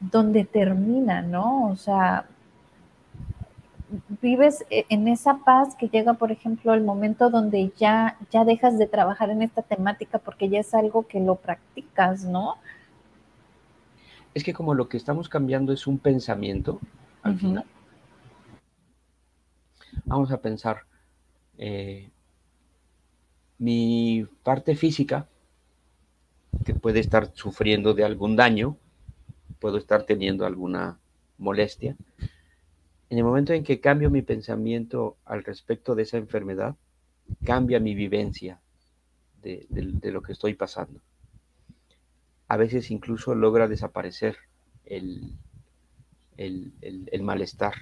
[0.00, 1.68] donde termina, ¿no?
[1.68, 2.26] O sea,
[4.20, 8.78] vives e, en esa paz que llega, por ejemplo, el momento donde ya, ya dejas
[8.78, 12.56] de trabajar en esta temática porque ya es algo que lo practicas, ¿no?
[14.34, 16.78] Es que como lo que estamos cambiando es un pensamiento,
[17.22, 17.64] al final,
[20.06, 20.84] vamos a pensar,
[21.58, 22.10] eh,
[23.58, 25.28] mi parte física,
[26.64, 28.76] que puede estar sufriendo de algún daño,
[29.60, 30.98] puedo estar teniendo alguna
[31.38, 31.96] molestia,
[33.08, 36.74] en el momento en que cambio mi pensamiento al respecto de esa enfermedad,
[37.44, 38.60] cambia mi vivencia
[39.42, 39.66] de,
[40.02, 41.00] lo que estoy pasando.
[42.48, 44.36] A veces incluso logra desaparecer
[44.84, 45.34] el,
[46.36, 47.74] el, malestar.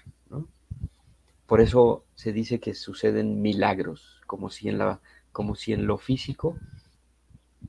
[1.46, 5.00] Por eso se dice que suceden milagros, como si, en la,
[5.32, 6.56] como si en lo físico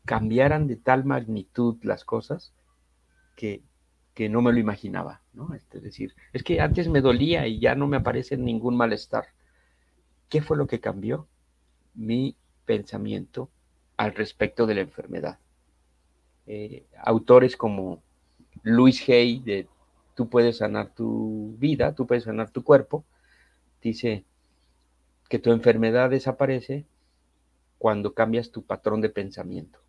[0.06, 2.54] cambiaran de tal magnitud las cosas
[3.36, 3.64] que
[4.16, 5.54] que no me lo imaginaba, ¿no?
[5.54, 9.26] Es decir, es que antes me dolía y ya no me aparece ningún malestar.
[10.30, 11.28] ¿Qué fue lo que cambió?
[11.94, 12.36] Mi
[12.66, 13.50] pensamiento
[13.98, 15.38] al respecto de la enfermedad.
[16.48, 18.02] Eh, autores como
[18.64, 19.68] Luis Hay, de
[20.16, 23.04] Tú puedes sanar tu vida, tú puedes sanar tu cuerpo,
[23.90, 24.26] dice
[25.30, 26.86] que tu enfermedad desaparece
[27.78, 29.80] cuando cambias tu patrón de pensamiento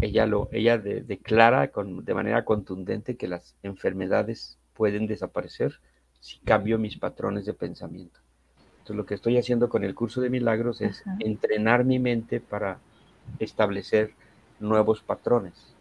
[0.00, 5.80] ella, lo, ella declara con, de manera contundente que las enfermedades pueden desaparecer
[6.20, 8.20] si cambio mis patrones de pensamiento.
[8.78, 12.78] Entonces, lo que estoy haciendo con el curso de milagros es entrenar mi mente para
[13.38, 14.12] establecer
[14.60, 15.74] nuevos patrones.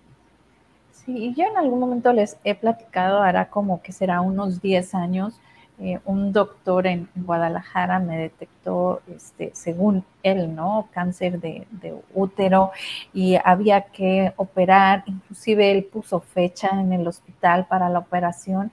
[0.92, 5.40] Sí, yo en algún momento les he platicado, hará como que será unos 10 años,
[5.78, 10.88] eh, un doctor en Guadalajara me detectó, este, según él, ¿no?
[10.94, 11.68] Cáncer de,
[12.14, 12.72] útero
[13.14, 18.72] y había que operar, inclusive él puso fecha en el hospital para la operación.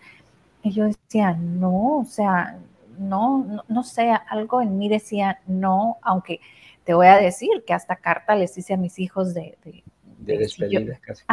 [0.63, 2.57] Y yo decía, no, o sea,
[2.99, 6.41] no, no, sé, algo en mí decía no, aunque
[6.85, 9.59] te voy a decir que hasta carta les hice a mis hijos de...
[10.19, 11.25] De, despedida, casi,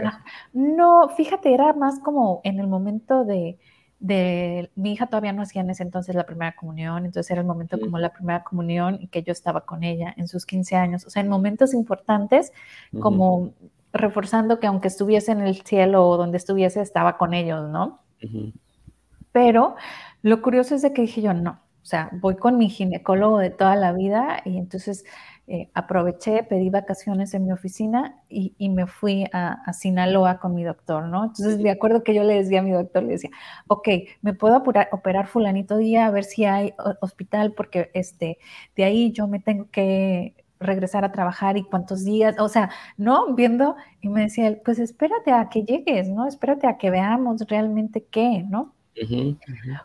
[0.51, 3.59] no, fíjate, era más como en el momento de
[3.99, 7.47] de mi hija todavía no hacía en ese entonces la primera comunión, entonces era el
[7.47, 11.05] momento como la primera comunión y que yo estaba con ella en sus 15 años,
[11.05, 12.53] o sea, en momentos importantes,
[12.99, 13.53] como
[13.91, 17.99] reforzando que aunque estuviese en el cielo o donde estuviese, estaba con ellos, ¿no?
[19.31, 19.75] Pero
[20.21, 23.49] lo curioso es de que dije yo, no, o sea, voy con mi ginecólogo de
[23.49, 25.03] toda la vida y entonces
[25.51, 31.05] eh, aproveché, pedí vacaciones en mi oficina y, me fui a, Sinaloa con mi doctor,
[31.05, 31.23] ¿no?
[31.23, 33.31] Entonces me acuerdo que yo le decía a mi doctor, le decía,
[33.67, 33.87] ok,
[34.21, 38.37] me puedo apurar, operar fulanito día a ver si hay hospital porque este,
[38.75, 43.33] de ahí yo me tengo que regresar a trabajar y cuántos días, o sea, ¿no?
[43.33, 46.27] Viendo y me decía, pues espérate a que llegues, ¿no?
[46.27, 48.75] Espérate a que veamos realmente qué, ¿no?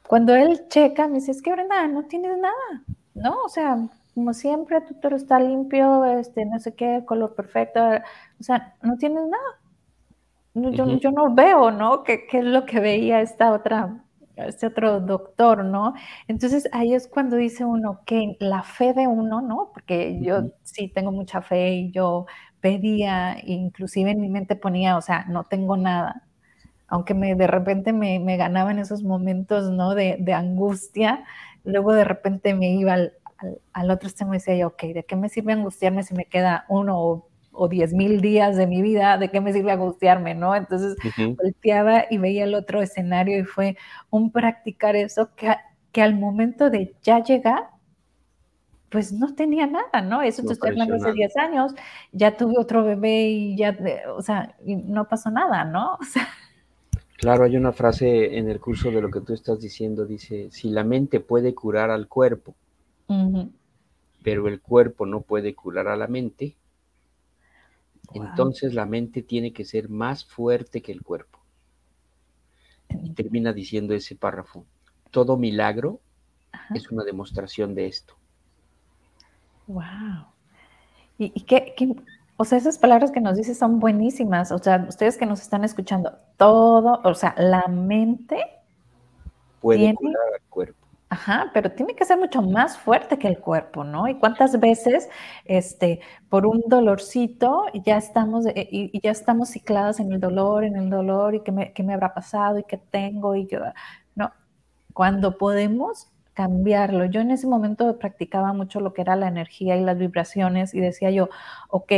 [0.07, 3.45] Cuando él checa, me dice, es que Brenda, no tienes nada, ¿no?
[3.45, 3.79] O sea,
[4.15, 7.81] como siempre, tu toro está limpio, este, no sé qué, color perfecto,
[8.41, 10.71] o sea, no tienes nada.
[10.73, 12.05] yo, yo, no veo, ¿no?
[12.05, 14.05] ¿Qué, ¿Qué, es lo que veía esta otra,
[14.37, 15.95] este otro doctor, ¿no?
[16.29, 19.71] Entonces ahí es cuando dice uno que la fe de uno, ¿no?
[19.75, 22.27] Porque yo sí tengo mucha fe y yo
[22.61, 26.23] pedía, inclusive en mi mente ponía, o sea, no tengo nada,
[26.89, 29.95] aunque me, de repente me, me ganaban esos momentos, ¿no?
[29.95, 31.25] De, de angustia,
[31.65, 33.15] luego de repente me iba al,
[33.73, 37.25] al, otro extremo decía yo, ok, ¿de qué me sirve angustiarme si me queda uno
[37.53, 39.17] o, diez mil días de mi vida?
[39.19, 40.55] ¿De qué me sirve angustiarme, no?
[40.57, 43.77] Entonces volteaba y veía el otro escenario y fue
[44.11, 45.55] un practicar eso que,
[45.93, 47.71] que al momento de ya llegar,
[48.91, 50.23] pues no tenía nada, ¿no?
[50.23, 51.75] Eso te estoy hablando hace 10 años,
[52.13, 53.77] ya tuve otro bebé y ya,
[54.17, 55.95] o sea, y no pasó nada, ¿no?
[56.01, 56.29] O sea,
[57.25, 60.69] Claro, hay una frase en el curso de lo que tú estás diciendo, dice, si
[60.69, 62.55] la mente puede curar al cuerpo,
[64.23, 66.57] pero el cuerpo no puede curar a la mente,
[68.13, 71.39] entonces la mente tiene que ser más fuerte que el cuerpo.
[73.03, 74.65] Y termina diciendo ese párrafo,
[75.11, 76.01] todo milagro
[76.75, 78.15] es una demostración de esto.
[79.67, 80.27] Wow.
[81.19, 81.75] ¿Y, qué,
[82.37, 84.51] o sea, esas palabras que nos dices son buenísimas.
[84.51, 88.37] O sea, ustedes que nos están escuchando, todo, o sea, la mente
[89.61, 90.84] puede curar al cuerpo.
[91.15, 94.09] Ajá, pero tiene que ser mucho más fuerte que el cuerpo, ¿no?
[94.09, 95.09] Y cuántas veces,
[95.45, 100.75] este, por un dolorcito, ya estamos, eh, y, ya estamos cicladas en el dolor, en
[100.75, 103.61] el dolor, y qué me, qué me habrá pasado, y qué tengo, y qué,
[104.17, 104.33] no.
[104.93, 109.85] Cuando podemos cambiarlo, yo en ese momento practicaba mucho lo que era la energía y
[109.85, 111.29] las vibraciones, y decía yo,
[111.69, 111.93] ok,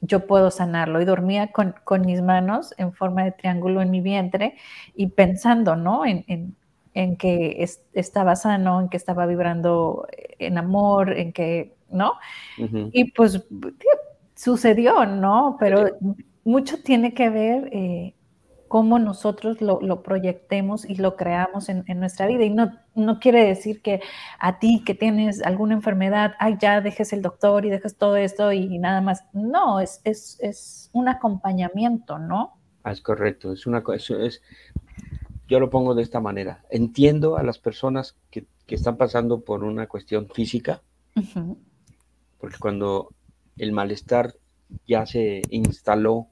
[0.00, 1.02] yo puedo sanarlo.
[1.02, 4.56] Y dormía con, con mis manos en forma de triángulo en mi vientre
[4.94, 6.06] y pensando, ¿no?
[6.06, 6.56] en, en
[7.16, 10.06] que estaba sano, en que estaba vibrando
[10.38, 12.14] en amor, en que, ¿no?
[12.56, 13.42] Y pues
[14.34, 15.56] sucedió, ¿no?
[15.60, 15.96] Pero
[16.44, 18.14] mucho tiene que ver eh,
[18.68, 22.44] cómo nosotros lo, proyectemos y lo creamos en, nuestra vida.
[22.44, 24.00] Y no, no quiere decir que
[24.38, 28.52] a ti que tienes alguna enfermedad, ay, ya dejes el doctor y dejes todo esto
[28.52, 29.24] y, nada más.
[29.32, 32.58] No, es, es, un acompañamiento, ¿no?
[32.84, 34.42] Ah, es correcto, es una es,
[35.48, 36.62] yo lo pongo de esta manera.
[36.70, 40.82] Entiendo a las personas que, están pasando por una cuestión física,
[42.38, 43.08] porque cuando
[43.56, 44.34] el malestar
[44.86, 46.28] ya se instaló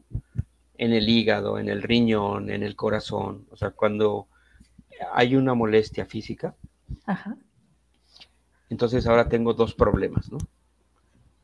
[0.77, 4.29] en el hígado, en el riñón, en el corazón, o sea, cuando
[5.15, 6.55] hay una molestia física,
[8.69, 10.37] entonces ahora tengo dos problemas, ¿no?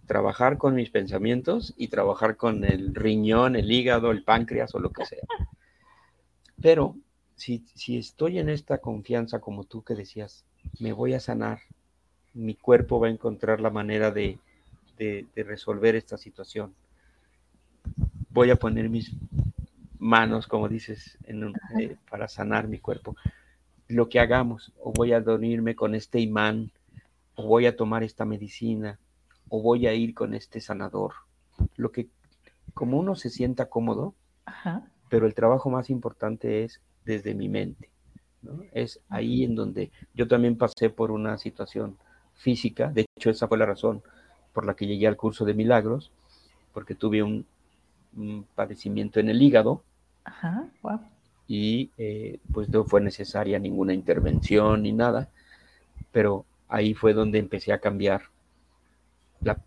[0.07, 4.91] Trabajar con mis pensamientos y trabajar con el riñón, el hígado, el páncreas o lo
[4.91, 5.25] que sea.
[6.61, 6.97] Pero
[7.37, 7.65] si,
[7.97, 10.45] estoy en esta confianza como tú que decías,
[10.79, 11.61] me voy a sanar,
[12.35, 14.39] mi cuerpo va a encontrar la manera de,
[15.35, 16.75] resolver esta situación.
[18.31, 19.13] Voy a poner mis
[19.99, 23.17] manos, como dices, eh, para sanar mi cuerpo.
[23.89, 26.71] Lo que hagamos, o voy a dormirme con este imán,
[27.35, 29.01] o voy a tomar esta medicina,
[29.49, 31.15] o voy a ir con este sanador.
[31.77, 32.09] Lo que,
[32.75, 34.15] como uno se sienta cómodo,
[35.09, 37.89] pero el trabajo más importante es desde mi mente.
[38.73, 41.97] Es ahí en donde yo también pasé por una situación
[42.35, 42.89] física.
[42.89, 44.03] De hecho, esa fue la razón
[44.53, 46.11] por la que llegué al curso de milagros,
[46.73, 47.47] porque tuve un,
[48.55, 49.83] padecimiento en el hígado.
[50.25, 51.01] Ajá, wow.
[51.49, 55.31] Y eh, pues no fue necesaria ninguna intervención ni nada,
[56.11, 58.23] pero ahí fue donde empecé a cambiar
[59.41, 59.59] la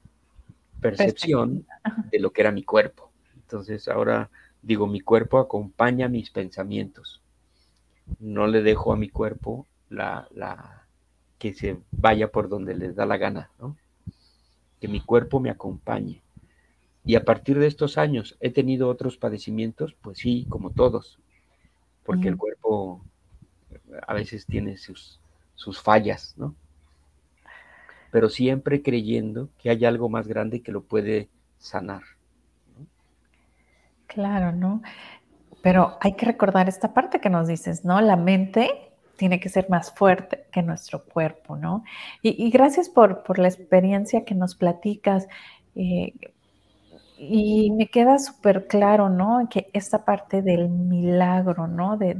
[0.79, 1.65] percepción
[2.11, 3.09] de lo que era mi cuerpo.
[3.35, 4.29] Entonces ahora
[4.61, 7.21] digo, mi cuerpo acompaña mis pensamientos.
[8.19, 10.85] No le dejo a mi cuerpo la, la
[11.37, 13.77] que se vaya por donde les da la gana, ¿no?
[14.79, 16.21] Que mi cuerpo me acompañe.
[17.05, 19.95] Y a partir de estos años, ¿he tenido otros padecimientos?
[20.01, 21.19] Pues sí, como todos,
[22.03, 23.01] porque el cuerpo
[24.07, 25.19] a veces tiene sus,
[25.55, 26.55] sus fallas, ¿no?
[28.11, 31.29] Pero siempre creyendo que hay algo más grande que lo puede
[31.59, 32.03] sanar.
[34.07, 34.81] Claro, ¿no?
[35.65, 37.99] Pero hay que recordar esta parte que nos dices, ¿no?
[37.99, 41.83] La mente tiene que ser más fuerte que nuestro cuerpo, ¿no?
[42.21, 45.27] Y, gracias por, la experiencia que nos platicas.
[45.73, 46.13] Eh,
[47.17, 49.47] y me queda súper claro, ¿no?
[49.49, 51.97] Que esta parte del milagro, ¿no?
[51.97, 52.13] De,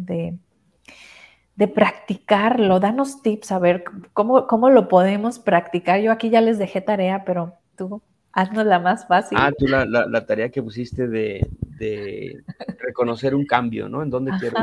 [1.56, 2.80] de, practicarlo.
[2.80, 3.84] Danos tips, a ver,
[4.14, 6.00] ¿cómo, ¿cómo lo podemos practicar?
[6.00, 8.02] Yo aquí ya les dejé tarea, pero tú
[8.36, 9.38] haznos la más fácil.
[9.42, 12.44] Ah, tú la, la tarea que pusiste de, de
[12.80, 14.04] reconocer un cambio, ¿no?
[14.04, 14.58] En dónde quiero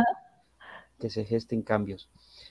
[1.01, 2.09] que se gesten cambios.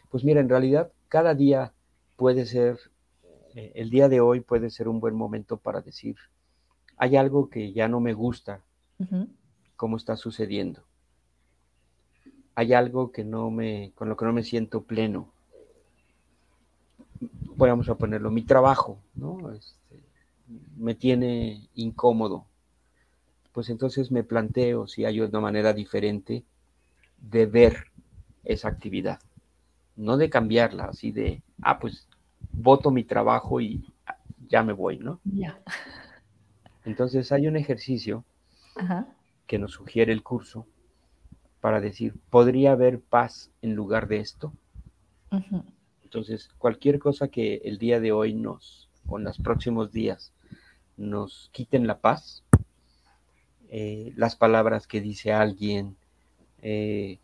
[0.09, 1.71] Pues mira, en realidad cada día
[2.17, 2.79] puede ser,
[3.55, 6.17] eh, el día de hoy puede ser un buen momento para decir,
[6.97, 8.61] hay algo que ya no me gusta,
[9.75, 10.83] cómo está sucediendo.
[12.55, 15.31] Hay algo que no me, con lo que no me siento pleno.
[17.55, 19.51] Vamos a ponerlo, mi trabajo, ¿no?
[20.77, 22.45] Me tiene incómodo
[23.51, 26.43] pues entonces me planteo si hay una manera diferente
[27.17, 27.85] de ver
[28.43, 29.19] esa actividad,
[29.95, 32.07] no de cambiarla, así de, ah, pues
[32.53, 33.83] voto mi trabajo y
[34.47, 35.19] ya me voy, ¿no?
[35.23, 35.59] Ya.
[36.85, 38.23] Entonces hay un ejercicio
[39.45, 40.65] que nos sugiere el curso
[41.59, 44.53] para decir, ¿podría haber paz en lugar de esto?
[46.03, 50.33] Entonces, cualquier cosa que el día de hoy nos, o en los próximos días,
[51.01, 52.43] nos quiten la paz,
[53.69, 55.97] eh, las palabras que dice alguien,
[56.61, 57.19] eh,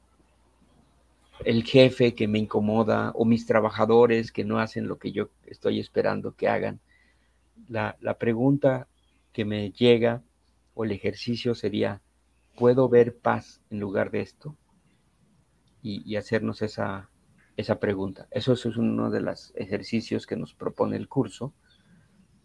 [1.46, 5.80] el jefe que me incomoda o mis trabajadores que no hacen lo que yo estoy
[5.80, 6.80] esperando que hagan.
[7.68, 8.88] La, pregunta
[9.34, 10.24] que me llega
[10.74, 12.02] o el ejercicio sería,
[12.56, 14.56] ¿puedo ver paz en lugar de esto?
[15.84, 17.10] Y, hacernos esa,
[17.56, 18.28] esa pregunta.
[18.32, 21.54] Eso es uno de los ejercicios que nos propone el curso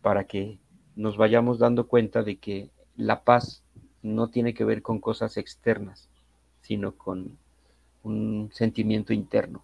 [0.00, 0.58] para que
[0.96, 3.62] nos vayamos dando cuenta de que la paz
[4.02, 6.08] no tiene que ver con cosas externas,
[6.60, 7.38] sino con
[8.02, 9.62] un sentimiento interno.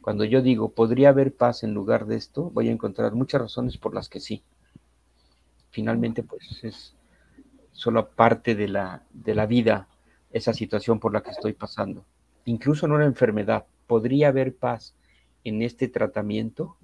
[0.00, 3.76] Cuando yo digo, podría haber paz en lugar de esto, voy a encontrar muchas razones
[3.76, 4.42] por las que sí.
[5.70, 6.94] Finalmente, pues es
[7.72, 9.88] solo parte de la, de la vida
[10.32, 12.04] esa situación por la que estoy pasando.
[12.44, 14.94] Incluso en una enfermedad, ¿podría haber paz
[15.44, 16.76] en este tratamiento?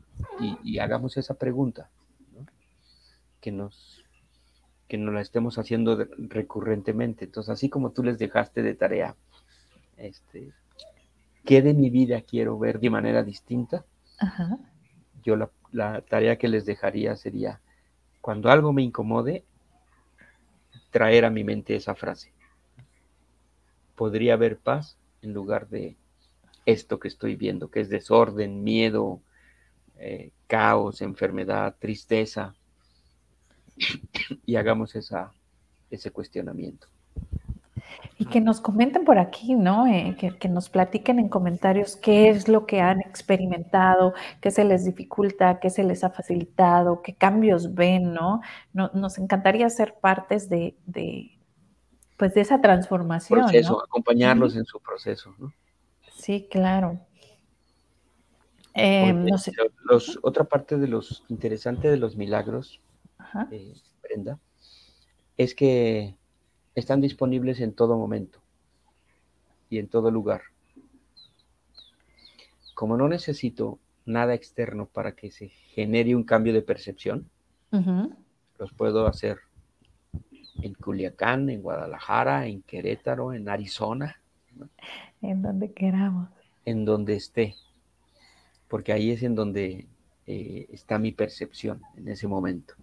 [0.64, 1.91] Y, hagamos esa pregunta,
[3.41, 4.07] que nos
[4.89, 7.24] que no la estemos haciendo recurrentemente.
[7.24, 9.16] Entonces, así como tú les dejaste de tarea,
[9.97, 10.53] este,
[11.45, 13.84] ¿qué de mi vida quiero ver de manera distinta?
[15.22, 17.61] Yo la, la, tarea que les dejaría sería,
[18.20, 19.45] cuando algo me incomode,
[20.91, 22.32] traer a mi mente esa frase.
[23.97, 25.97] Podría haber paz en lugar de
[26.64, 29.20] esto que estoy viendo, que es desorden, miedo,
[29.99, 32.55] eh, caos, enfermedad, tristeza
[34.47, 35.33] y hagamos esa,
[35.91, 36.89] ese cuestionamiento.
[38.18, 39.87] Y que nos comenten por aquí, ¿no?
[39.87, 44.85] Eh, que, nos platiquen en comentarios qué es lo que han experimentado, qué se les
[44.85, 48.41] dificulta, qué se les ha facilitado, qué cambios ven, ¿no?
[48.72, 50.77] nos encantaría ser partes de,
[52.16, 53.41] pues de esa transformación.
[53.41, 55.53] Proceso, acompañarlos en su proceso, ¿no?
[56.14, 56.99] Sí, claro.
[58.74, 59.14] Eh,
[60.22, 62.81] otra parte de los interesante de los milagros
[63.51, 64.39] eh, Brenda,
[65.37, 66.16] es que
[66.74, 68.41] están disponibles en todo momento
[69.70, 70.43] y en todo lugar.
[72.74, 77.28] Como no necesito nada externo para que se genere un cambio de percepción,
[78.59, 79.39] los puedo hacer
[80.62, 84.20] en Culiacán, en Guadalajara, en Querétaro, en Arizona.
[85.20, 86.28] En donde queramos.
[86.64, 87.55] En donde esté.
[88.68, 89.87] Porque ahí es en donde
[90.26, 92.74] eh, está mi percepción en ese momento.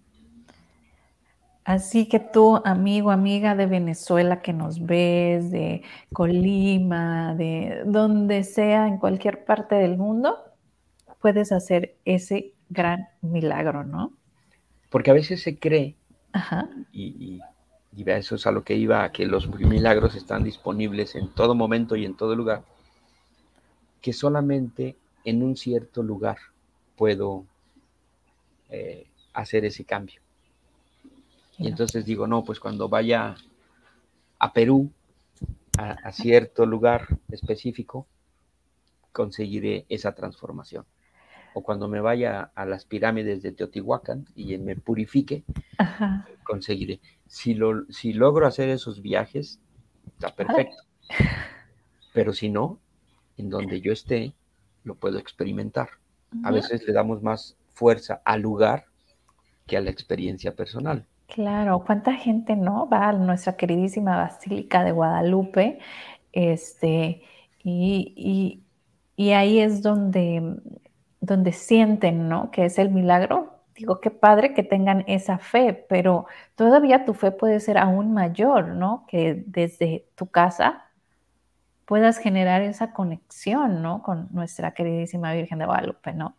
[1.66, 8.88] Así que tú, amigo, amiga de Venezuela que nos ves, de Colima, de donde sea,
[8.88, 10.38] en cualquier parte del mundo,
[11.22, 14.11] puedes hacer ese gran milagro, ¿no?
[14.89, 15.95] Porque a veces se cree,
[16.91, 17.39] y,
[17.95, 21.95] y, eso es a lo que iba, que los milagros están disponibles en todo momento
[21.95, 22.64] y en todo lugar,
[24.01, 26.38] que solamente en un cierto lugar
[26.97, 27.45] puedo
[28.70, 30.22] eh, hacer ese cambio.
[31.57, 33.35] Y entonces digo, no, pues cuando vaya
[34.39, 34.91] a Perú,
[35.77, 38.07] a, cierto lugar específico,
[39.11, 40.85] conseguiré esa transformación.
[41.53, 45.43] O cuando me vaya a las pirámides de Teotihuacán y me purifique,
[46.43, 46.99] conseguiré.
[47.27, 49.59] Si, lo, si logro hacer esos viajes,
[50.07, 50.77] está perfecto.
[52.13, 52.79] Pero si no,
[53.37, 54.33] en donde yo esté,
[54.83, 55.89] lo puedo experimentar.
[56.43, 58.85] A veces le damos más fuerza al lugar
[59.67, 61.05] que a la experiencia personal.
[61.34, 65.79] Claro, cuánta gente no va a nuestra queridísima Basílica de Guadalupe,
[66.31, 67.23] este,
[67.63, 68.63] y,
[69.17, 70.57] ahí es donde,
[71.21, 72.51] donde sienten, ¿no?
[72.51, 73.63] Que es el milagro.
[73.73, 78.67] Digo, qué padre que tengan esa fe, pero todavía tu fe puede ser aún mayor,
[78.67, 79.05] ¿no?
[79.07, 80.84] Que desde tu casa
[81.86, 84.03] puedas generar esa conexión, ¿no?
[84.03, 86.36] Con nuestra queridísima Virgen de Guadalupe, ¿no?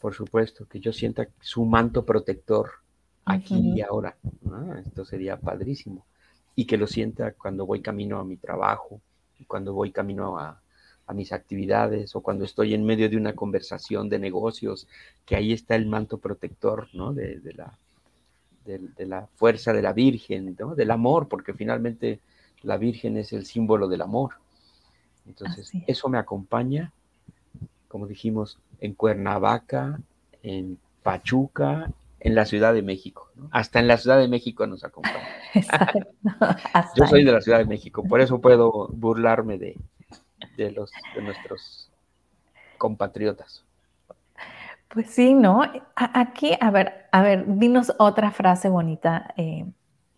[0.00, 2.70] Por supuesto, que yo sienta su manto protector
[3.28, 4.16] aquí y ahora.
[4.84, 6.06] Esto sería padrísimo.
[6.54, 9.00] Y que lo sienta cuando voy camino a mi trabajo,
[9.46, 10.60] cuando voy camino a,
[11.14, 14.86] mis actividades o cuando estoy en medio de una conversación de negocios,
[15.24, 17.14] que ahí está el manto protector ¿no?
[17.14, 17.78] de, la,
[18.66, 20.74] de, la fuerza de la Virgen, ¿no?
[20.74, 22.20] del amor, porque finalmente
[22.62, 24.34] la Virgen es el símbolo del amor.
[25.26, 26.92] Entonces, eso me acompaña,
[27.88, 29.98] como dijimos, en Cuernavaca,
[30.42, 31.90] en Pachuca,
[32.20, 33.30] en la Ciudad de México.
[33.50, 35.26] Hasta en la Ciudad de México nos acompaña.
[36.96, 39.76] Yo soy de la Ciudad de México, por eso puedo burlarme de,
[40.72, 41.90] los, de nuestros
[42.76, 43.64] compatriotas.
[44.88, 45.62] Pues sí, ¿no?
[45.94, 49.66] Aquí, a ver, a ver, dinos otra frase bonita eh,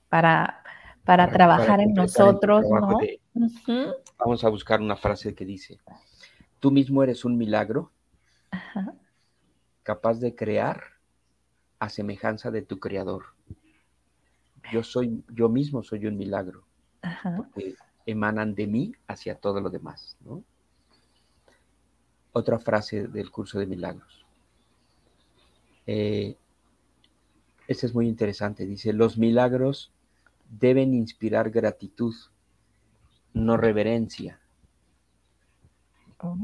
[0.08, 0.62] para,
[1.04, 2.98] para, trabajar en nosotros, ¿no?
[4.18, 5.80] Vamos a buscar una frase que dice,
[6.60, 7.90] tú mismo eres un milagro
[9.82, 10.99] capaz de crear
[11.80, 13.24] a semejanza de tu creador.
[14.70, 16.62] Yo soy, yo mismo soy un milagro,
[17.36, 17.74] porque
[18.06, 20.16] emanan de mí hacia todo lo demás.
[22.32, 24.24] Otra frase del curso de milagros.
[25.86, 26.36] Eh,
[27.66, 28.66] este es muy interesante.
[28.66, 29.90] Dice, los milagros
[30.50, 32.14] deben inspirar gratitud,
[33.32, 34.38] no reverencia.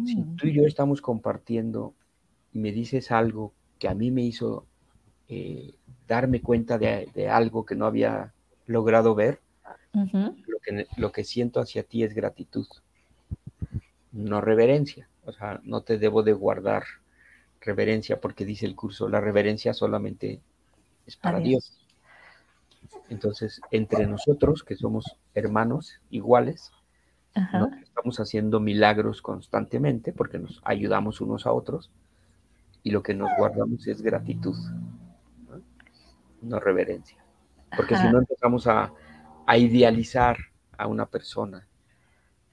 [0.06, 0.34] Si oh.
[0.36, 1.94] tú y yo estamos compartiendo
[2.52, 4.66] y me dices algo que a mí me hizo
[5.28, 5.74] eh,
[6.06, 8.32] darme cuenta de, algo que no había
[8.66, 9.40] logrado ver,
[9.92, 12.66] lo, que, lo que siento hacia ti es gratitud,
[14.12, 15.08] no reverencia.
[15.24, 16.84] O sea, no te debo de guardar
[17.60, 20.40] reverencia porque dice el curso, la reverencia solamente
[21.06, 21.72] es para Dios.
[23.08, 26.72] Entonces, entre nosotros, que somos hermanos iguales,
[27.82, 31.90] estamos haciendo milagros constantemente porque nos ayudamos unos a otros
[32.82, 34.56] y lo que nos guardamos es gratitud,
[36.42, 37.18] no, reverencia.
[37.76, 38.92] Porque si no empezamos a,
[39.56, 40.36] idealizar
[40.76, 41.66] a una persona,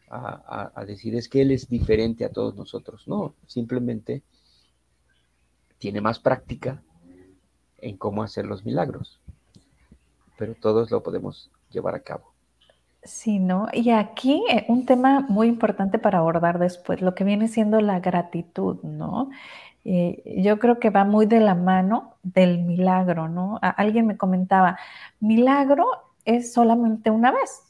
[0.09, 3.07] a, decir es que él es diferente a todos nosotros.
[3.07, 4.23] No, simplemente
[5.77, 6.81] tiene más práctica
[7.77, 9.19] en cómo hacer los milagros,
[10.37, 12.33] pero todos lo podemos llevar a cabo.
[13.03, 13.67] Sí, ¿no?
[13.73, 17.99] Y aquí eh, un tema muy importante para abordar después, lo que viene siendo la
[17.99, 19.29] gratitud, ¿no?
[19.85, 23.59] Eh, yo creo que va muy de la mano del milagro, ¿no?
[23.61, 24.77] alguien me comentaba,
[25.19, 25.87] milagro
[26.25, 27.63] es solamente una vez,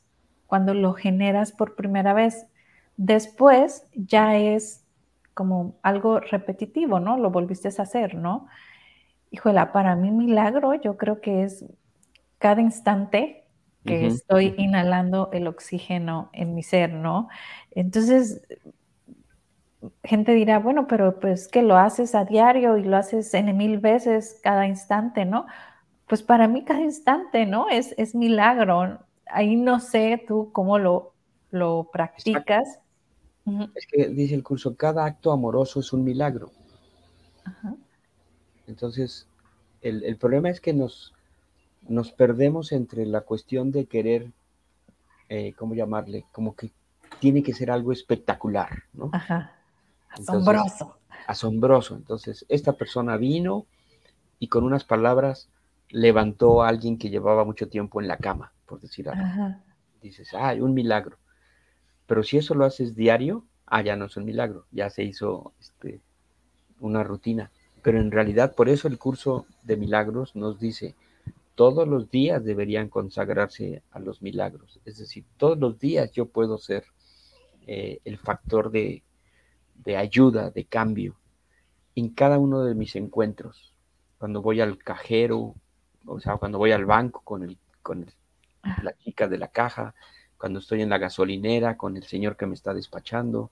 [0.48, 2.46] cuando lo generas por primera vez.
[2.98, 4.86] Después ya es
[5.34, 7.18] como algo repetitivo, ¿no?
[7.18, 8.48] Lo volviste a hacer, ¿no?
[9.32, 11.66] Híjole, para mí milagro yo creo que es
[12.38, 13.46] cada instante
[13.86, 17.28] que estoy inhalando el oxígeno en mi ser, ¿no?
[17.72, 18.42] Entonces,
[20.04, 23.80] gente dirá, bueno, pero pues que lo haces a diario y lo haces en mil
[23.80, 25.46] veces cada instante, ¿no?
[26.08, 27.70] Pues para mí cada instante, ¿no?
[27.70, 29.00] Es, es milagro.
[29.26, 31.14] Ahí no sé tú cómo lo,
[31.52, 32.80] lo practicas.
[33.76, 36.52] Es que dice el curso, cada acto amoroso es un milagro.
[38.68, 39.28] Entonces,
[39.82, 41.14] el, problema es que nos,
[41.82, 44.32] nos perdemos entre la cuestión de querer,
[45.28, 46.26] eh, ¿cómo llamarle?
[46.32, 46.72] Como que
[47.20, 49.10] tiene que ser algo espectacular, ¿no?
[49.12, 49.52] Ajá.
[50.14, 50.98] Asombroso.
[51.28, 51.96] asombroso.
[51.96, 53.66] Entonces, esta persona vino
[54.40, 55.50] y con unas palabras
[55.90, 59.56] levantó a alguien que llevaba mucho tiempo en la cama, por decir algo.
[60.02, 61.18] Dices, ay, un milagro.
[62.08, 65.54] Pero si eso lo haces diario, ah, ya no es un milagro, ya se hizo
[65.60, 66.02] este,
[66.80, 67.52] una rutina.
[67.82, 70.96] Pero en realidad, por eso el curso de milagros nos dice,
[71.56, 74.80] todos los días deberían consagrarse a los milagros.
[74.86, 76.86] Es decir, todos los días yo puedo ser
[77.68, 79.04] eh, el factor de,
[79.98, 81.16] ayuda, de cambio,
[81.96, 83.74] en cada uno de mis encuentros.
[84.18, 85.56] Cuando voy al cajero,
[86.06, 88.06] o sea, cuando voy al banco con, el, con
[88.82, 89.94] la chica de la caja,
[90.38, 93.52] cuando estoy en la gasolinera con el señor que me está despachando,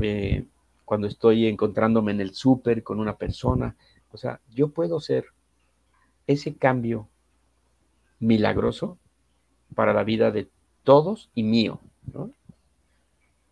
[0.00, 0.44] eh,
[0.84, 3.76] cuando estoy encontrándome en el súper con una persona.
[4.12, 5.26] O sea, yo puedo ser
[6.26, 7.08] ese cambio
[8.18, 8.98] milagroso
[9.74, 10.48] para la vida de
[10.82, 11.80] todos y mío,
[12.12, 12.32] ¿no?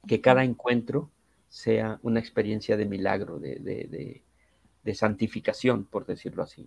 [0.07, 1.11] Que cada encuentro
[1.49, 4.23] sea una experiencia de milagro, de,
[4.95, 6.67] santificación, por decirlo así.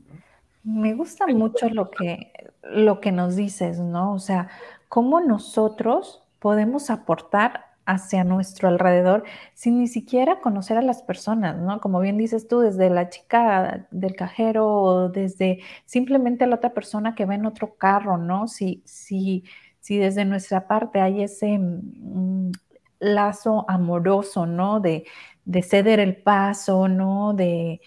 [0.64, 4.14] Me gusta mucho lo que, lo que nos dices, ¿no?
[4.14, 4.50] O sea,
[4.90, 9.24] cómo nosotros podemos aportar hacia nuestro alrededor
[9.54, 11.82] sin ni siquiera conocer a las personas, ¿no?
[11.82, 17.16] Como bien dices tú, desde la chica del cajero o desde simplemente la otra persona
[17.16, 18.48] que va en otro carro, ¿no?
[18.48, 19.44] Si, si,
[19.80, 22.52] si desde nuestra parte hay ese mm,
[23.02, 24.80] lazo amoroso, ¿no?
[24.80, 25.06] De,
[25.45, 27.34] de, ceder el paso, ¿no?
[27.34, 27.82] De,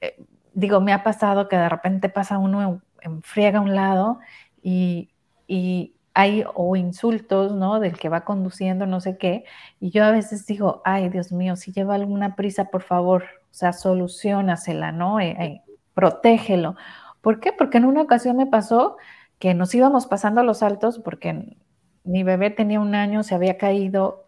[0.00, 0.16] eh,
[0.54, 4.20] digo, me ha pasado que de repente pasa uno en, friega a un lado
[4.62, 5.10] y,
[5.46, 7.80] y hay o insultos, ¿no?
[7.80, 9.44] Del que va conduciendo, no sé qué.
[9.80, 13.54] Y yo a veces digo, ay, Dios mío, si lleva alguna prisa, por favor, o
[13.54, 15.20] sea, solucionasela, ¿no?
[15.20, 15.62] Eh, eh,
[15.94, 16.76] protégelo.
[17.20, 17.52] ¿Por qué?
[17.52, 18.96] Porque en una ocasión me pasó
[19.38, 21.56] que nos íbamos pasando los altos porque
[22.04, 24.23] mi bebé tenía un año, se había caído,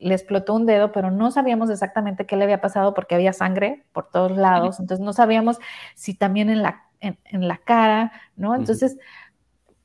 [0.00, 3.84] le explotó un dedo, pero no sabíamos exactamente qué le había pasado porque había sangre
[3.92, 5.58] por todos lados, entonces no sabíamos
[5.94, 8.54] si también en la, en, la cara, ¿no?
[8.54, 8.98] Entonces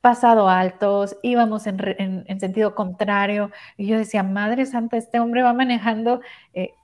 [0.00, 6.20] pasado altos, íbamos en, sentido contrario, y yo decía, Madre Santa, este hombre va manejando
[6.54, 6.74] eh,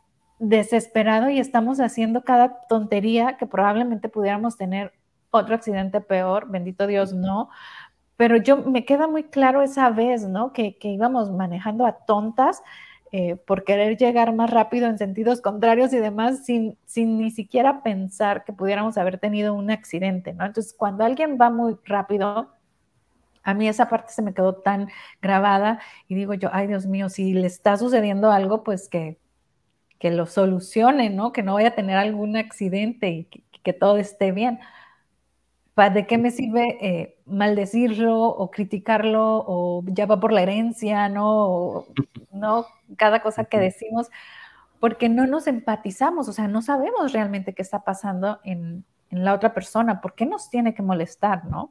[0.41, 4.93] desesperado y estamos haciendo cada tontería que probablemente pudiéramos tener
[5.31, 7.49] otro accidente peor, bendito Dios, no.
[8.17, 10.53] Pero yo me queda muy claro esa vez, ¿no?
[10.53, 12.63] Que, íbamos manejando a tontas
[13.13, 17.83] eh, por querer llegar más rápido en sentidos contrarios y demás, sin, sin ni siquiera
[17.83, 20.47] pensar que pudiéramos haber tenido un accidente, ¿no?
[20.47, 22.51] Entonces, cuando alguien va muy rápido,
[23.43, 24.89] a mí esa parte se me quedó tan
[25.21, 29.19] grabada y digo yo, ay Dios mío, si le está sucediendo algo, pues que,
[29.99, 31.33] que lo solucione, ¿no?
[31.33, 33.25] Que no vaya a tener algún accidente y
[33.63, 34.59] que, todo esté bien.
[35.75, 41.87] ¿De qué me sirve eh, maldecirlo o criticarlo o ya va por la herencia, ¿no?
[42.33, 42.67] ¿no?
[42.97, 44.09] Cada cosa que decimos,
[44.81, 49.53] porque no nos empatizamos, o sea, no sabemos realmente qué está pasando en, la otra
[49.53, 51.71] persona, ¿por qué nos tiene que molestar, ¿no?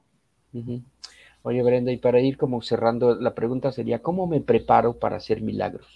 [1.42, 5.42] Oye, Brenda, y para ir como cerrando, la pregunta sería, ¿cómo me preparo para hacer
[5.42, 5.88] milagros?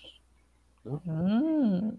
[0.84, 1.90] Mm,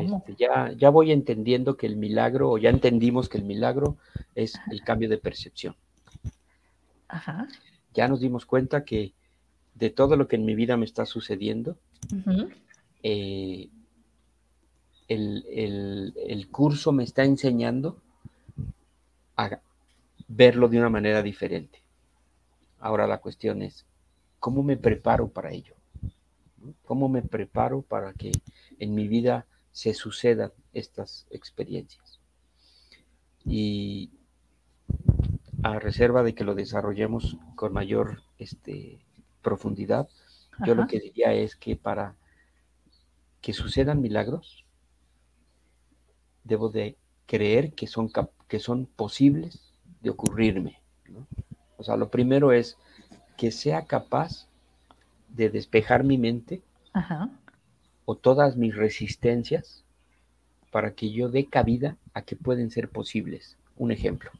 [0.00, 3.96] este, ya, ya voy entendiendo que el milagro, o ya entendimos que el milagro
[4.34, 5.76] es el cambio de percepción.
[7.08, 7.48] Ajá.
[7.92, 9.12] Ya nos dimos cuenta que
[9.74, 11.76] de todo lo que en mi vida me está sucediendo,
[13.02, 13.68] eh,
[15.08, 17.98] el curso me está enseñando
[19.36, 19.60] a
[20.28, 21.82] verlo de una manera diferente.
[22.80, 23.86] Ahora la cuestión es,
[24.38, 25.74] ¿cómo me preparo para ello?
[26.84, 28.32] ¿Cómo me preparo para que
[28.78, 32.20] en mi vida se sucedan estas experiencias?
[33.44, 34.12] Y
[35.64, 39.00] a reserva de que lo desarrollemos con mayor este,
[39.42, 40.08] profundidad,
[40.64, 42.14] yo lo que diría es que para
[43.40, 44.64] que sucedan milagros,
[46.44, 46.96] debo de
[47.26, 48.12] creer que son,
[48.46, 49.72] que son posibles
[50.02, 50.80] de ocurrirme.
[51.08, 51.26] ¿no?
[51.76, 52.78] O sea, lo primero es
[53.36, 54.46] que sea capaz
[55.30, 56.62] de despejar mi mente
[58.04, 59.84] o todas mis resistencias
[60.70, 63.56] para que yo dé cabida a que pueden ser posibles.
[63.76, 64.30] Un ejemplo,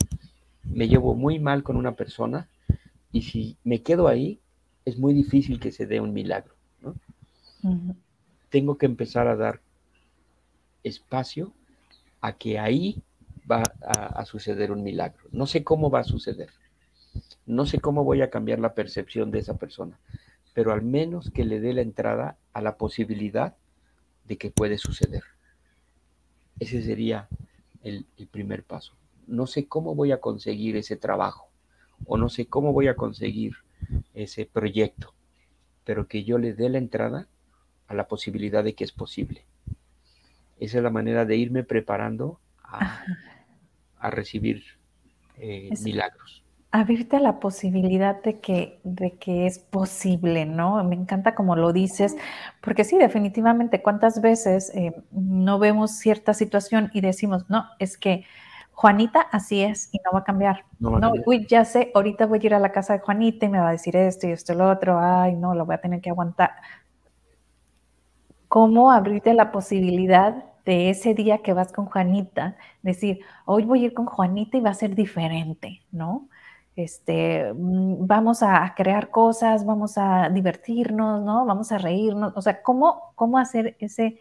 [0.64, 2.48] me llevo muy mal con una persona
[3.12, 4.38] y si me quedo ahí,
[4.84, 6.54] es muy difícil que se dé un milagro.
[8.50, 9.60] Tengo que empezar a dar
[10.82, 11.52] espacio
[12.20, 13.02] a que ahí
[13.50, 15.24] va a suceder un milagro.
[15.32, 16.50] No sé cómo va a suceder
[17.46, 19.98] no sé cómo voy a cambiar la percepción de esa persona,
[20.54, 23.56] pero al menos que le dé la entrada a la posibilidad
[24.24, 25.24] de que puede suceder.
[26.60, 27.28] Ese sería
[27.82, 28.96] el, primer paso.
[29.26, 31.50] No sé cómo voy a conseguir ese trabajo
[32.06, 33.56] o no sé cómo voy a conseguir
[34.14, 35.12] ese proyecto,
[35.84, 37.28] pero que yo le dé la entrada
[37.88, 39.44] a la posibilidad de que es posible.
[40.58, 43.04] Esa es la manera de irme preparando a,
[44.10, 44.62] recibir
[45.36, 46.43] eh, milagros
[46.74, 50.82] abrirte a la posibilidad de que, de que es posible, ¿no?
[50.82, 52.16] Me encanta como lo dices,
[52.60, 58.24] porque sí, definitivamente, ¿cuántas veces eh, no vemos cierta situación y decimos, no, es que
[58.72, 60.64] Juanita así es y no va a cambiar.
[60.80, 63.60] No, uy, ya sé, ahorita voy a ir a la casa de Juanita y me
[63.60, 66.00] va a decir esto y esto y lo otro, ay, no, lo voy a tener
[66.00, 66.56] que aguantar.
[68.48, 72.56] ¿Cómo abrirte la posibilidad de ese día que vas con Juanita?
[72.82, 76.28] Decir, hoy voy a ir con Juanita y va a ser diferente, ¿no?
[76.76, 81.46] Este, mm, vamos a crear cosas, vamos a divertirnos, ¿no?
[81.46, 82.32] Vamos a reírnos.
[82.36, 84.18] O sea, ¿cómo, cómo hacer ese,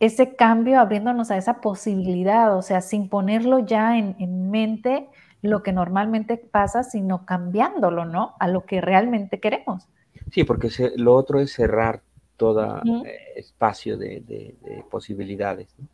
[0.00, 2.56] ese cambio abriéndonos a esa posibilidad?
[2.56, 5.08] O sea, sin ponerlo ya en, en mente
[5.42, 8.34] lo que normalmente pasa, sino cambiándolo, ¿no?
[8.40, 9.88] A lo que realmente queremos.
[10.32, 12.02] Sí, porque lo otro es cerrar
[12.36, 15.74] todo eh, espacio de, de posibilidades.
[15.78, 15.86] ¿no?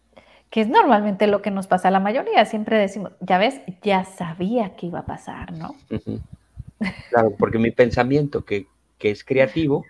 [0.50, 2.44] Que es normalmente lo que nos pasa a la mayoría.
[2.44, 5.74] Siempre decimos, ya ves, ya sabía que iba a pasar, ¿no?
[7.10, 8.66] Claro, porque mi pensamiento que,
[9.00, 9.84] es creativo,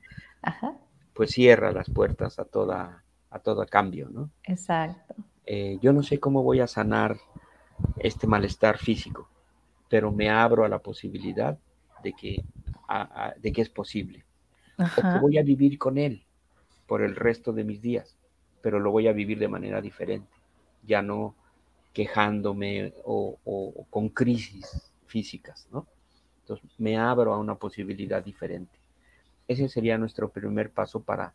[1.15, 4.31] pues cierra las puertas a toda a todo cambio, ¿no?
[4.45, 5.15] Exacto.
[5.47, 7.17] Eh, yo no sé cómo voy a sanar
[7.99, 9.29] este malestar físico,
[9.89, 11.59] pero me abro a la posibilidad
[12.03, 12.45] de que,
[13.41, 14.25] de que es posible.
[14.77, 16.25] Porque voy a vivir con él
[16.87, 18.17] por el resto de mis días,
[18.61, 20.36] pero lo voy a vivir de manera diferente
[20.87, 21.35] ya no
[21.93, 23.39] quejándome o,
[23.91, 25.87] con crisis físicas, ¿no?
[26.41, 28.79] Entonces me abro a una posibilidad diferente.
[29.49, 31.33] Ese sería nuestro primer paso para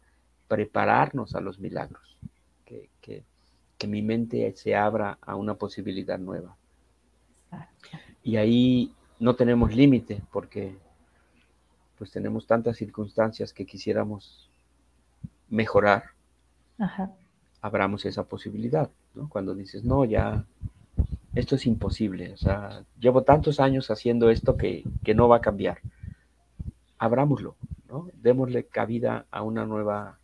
[0.47, 2.17] prepararnos a los milagros,
[2.65, 6.55] que, que, mi mente se abra a una posibilidad nueva.
[8.23, 10.77] Y ahí no tenemos límite porque
[11.97, 14.51] pues tenemos tantas circunstancias que quisiéramos
[15.49, 16.11] mejorar.
[17.61, 18.89] Abramos esa posibilidad.
[19.29, 20.45] Cuando dices, no, ya,
[21.35, 24.83] esto es imposible, o sea, llevo tantos años haciendo esto que,
[25.15, 25.79] no va a cambiar.
[26.97, 27.55] Abrámoslo,
[27.89, 28.09] ¿no?
[28.21, 30.19] Démosle cabida a una nueva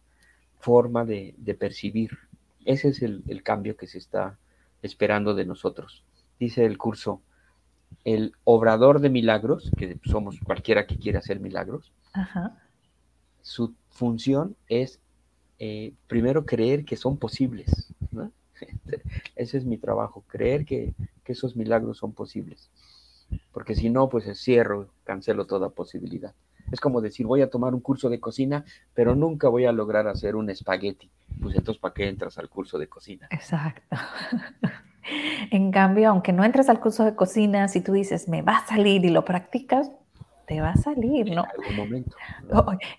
[0.60, 2.18] forma de, percibir.
[2.66, 4.38] Ese es el, cambio que se está
[4.82, 6.04] esperando de nosotros.
[6.40, 7.22] Dice el curso,
[8.04, 11.92] el obrador de milagros, que somos cualquiera que quiera hacer milagros,
[13.42, 15.00] su función es
[15.60, 17.94] eh, primero creer que son posibles.
[19.36, 20.93] Ese es mi trabajo, creer que,
[21.26, 22.70] esos milagros son posibles.
[23.51, 26.34] Porque si no, pues cierro, cancelo toda posibilidad.
[26.72, 30.08] Es como decir, voy a tomar un curso de cocina, pero nunca voy a lograr
[30.08, 31.12] hacer un espagueti.
[31.41, 33.28] Pues entonces, ¿para qué entras al curso de cocina?
[33.30, 33.97] Exacto.
[35.51, 38.68] En cambio, aunque no entres al curso de cocina, si tú dices, me va a
[38.68, 39.91] salir y lo practicas,
[40.48, 41.43] te va a salir, ¿no?
[41.43, 42.16] En algún momento.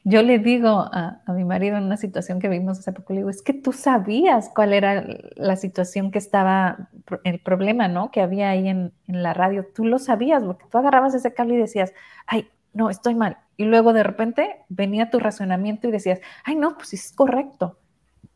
[0.05, 3.31] Yo le digo a, mi marido en una situación que vimos hace poco, le digo,
[3.31, 6.91] es que tú sabías cuál era la situación que estaba,
[7.25, 8.11] el problema, ¿no?
[8.11, 11.59] Que había ahí en, la radio, tú lo sabías, porque tú agarrabas ese cable y
[11.59, 11.95] decías,
[12.27, 13.39] ay, no, estoy mal.
[13.57, 17.79] Y luego de repente venía tu razonamiento y decías, ay, no, pues es correcto,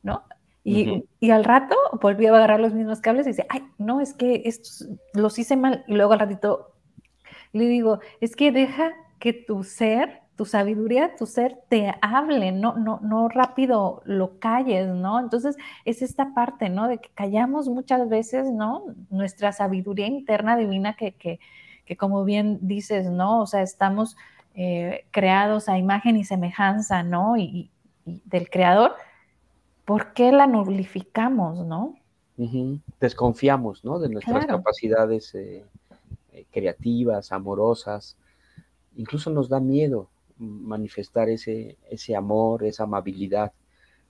[0.03, 0.23] ¿no?
[0.65, 4.15] Y, y, al rato volví a agarrar los mismos cables y dice, ay, no, es
[4.15, 5.85] que estos los hice mal.
[5.87, 6.73] Y luego al ratito
[7.53, 8.93] le digo, es que deja
[9.23, 14.89] que tu ser, tu sabiduría, tu ser te hable, no, no, no rápido lo calles,
[14.89, 15.21] ¿no?
[15.21, 16.89] Entonces es esta parte, ¿no?
[16.89, 18.83] De que callamos muchas veces, ¿no?
[19.11, 21.39] Nuestra sabiduría interna divina que, que,
[21.85, 23.41] que como bien dices, ¿no?
[23.43, 24.17] O sea, estamos
[24.57, 27.37] eh, creados a imagen y semejanza, ¿no?
[27.37, 27.71] Y,
[28.05, 28.97] del creador,
[29.85, 31.95] ¿por qué la nulificamos, ¿no?
[32.99, 34.01] Desconfiamos, ¿no?
[34.01, 35.65] De nuestras capacidades eh,
[36.33, 38.17] eh, creativas, amorosas,
[38.97, 43.53] incluso nos da miedo manifestar ese, ese amor, esa amabilidad,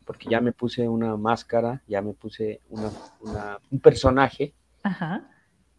[0.04, 4.54] porque ya me puse una máscara, ya me puse un personaje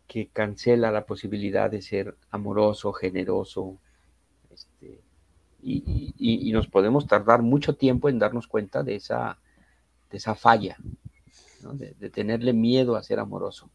[0.07, 3.77] que cancela la posibilidad de ser amoroso, generoso,
[4.51, 5.01] este,
[5.61, 9.39] y, nos podemos tardar mucho tiempo en darnos cuenta de esa,
[10.11, 10.77] de esa falla,
[11.73, 13.69] de, tenerle miedo a ser amorosos.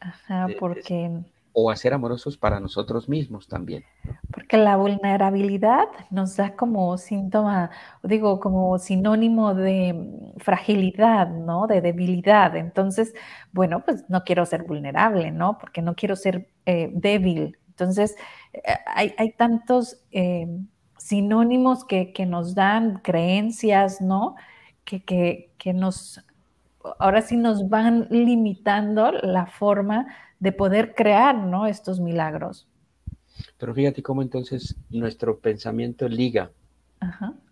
[0.00, 1.24] Ajá, porque
[1.56, 3.84] o a ser amorosos para nosotros mismos también.
[4.32, 7.70] Porque la vulnerabilidad nos da como síntoma,
[8.02, 11.68] digo, como sinónimo de fragilidad, ¿no?
[11.68, 12.56] De debilidad.
[12.56, 13.14] Entonces,
[13.52, 15.56] bueno, pues no quiero ser vulnerable, ¿no?
[15.58, 17.56] Porque no quiero ser eh, débil.
[17.68, 18.16] Entonces,
[18.52, 20.48] eh, hay, tantos eh,
[20.98, 24.34] sinónimos que, nos dan creencias, ¿no?
[24.84, 25.04] Que,
[25.56, 26.20] que nos,
[26.98, 30.08] ahora sí nos van limitando la forma
[30.38, 31.66] de poder crear ¿no?
[31.66, 32.66] estos milagros.
[33.58, 36.50] Pero fíjate cómo entonces nuestro pensamiento liga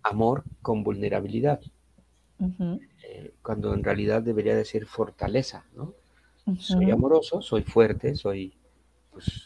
[0.02, 1.60] amor con vulnerabilidad,
[2.38, 5.94] eh, cuando en realidad debería de ser fortaleza, ¿no?
[6.58, 8.56] Soy amoroso, soy fuerte, soy
[9.12, 9.44] pues,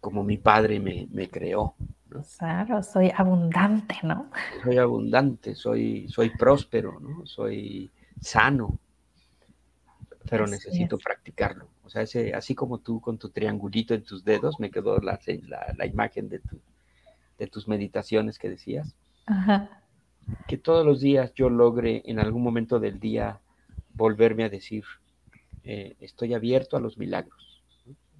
[0.00, 1.74] como mi padre me, me creó.
[2.38, 4.30] Claro, soy abundante, ¿no?
[4.62, 7.26] Soy abundante, soy, soy próspero, ¿no?
[7.26, 7.90] Soy
[8.20, 8.78] sano,
[10.28, 11.68] pero necesito practicarlo.
[11.86, 15.20] O sea, ese, así como tú con tu triangulito en tus dedos, me quedó la,
[15.76, 16.60] la, imagen de, tu,
[17.38, 18.96] de tus meditaciones que decías.
[20.48, 23.40] Que todos los días yo logre en algún momento del día
[23.94, 24.82] volverme a decir,
[25.62, 27.62] eh, estoy abierto a los milagros,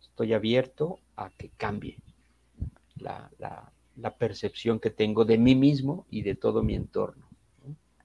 [0.00, 1.98] estoy abierto a que cambie
[2.94, 3.28] la,
[3.96, 7.25] la percepción que tengo de mí mismo y de todo mi entorno.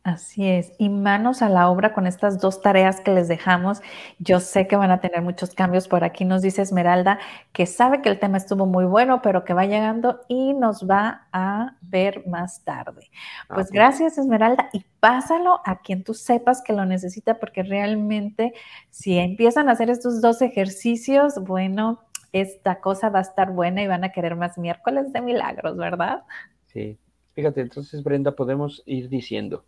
[0.04, 3.84] Así es, y manos a la obra con estas dos tareas que les dejamos.
[4.18, 5.88] Yo sé que van a tener muchos cambios.
[5.88, 7.20] Por aquí nos dice Esmeralda
[7.54, 11.28] que sabe que el tema estuvo muy bueno, pero que va llegando y nos va
[11.32, 13.12] a ver más tarde.
[13.48, 18.54] Pues gracias Esmeralda y pásalo a quien tú sepas que lo necesita porque realmente
[18.90, 22.00] si empiezan a hacer estos dos ejercicios, bueno,
[22.32, 26.24] esta cosa va a estar buena y van a querer más miércoles de milagros, ¿verdad?
[26.66, 26.98] Sí,
[27.36, 29.64] fíjate, entonces Brenda, podemos ir diciendo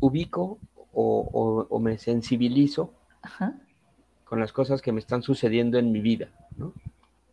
[0.00, 0.58] ubico
[0.92, 2.94] o, me sensibilizo
[4.24, 6.72] con las cosas que me están sucediendo en mi vida, ¿no?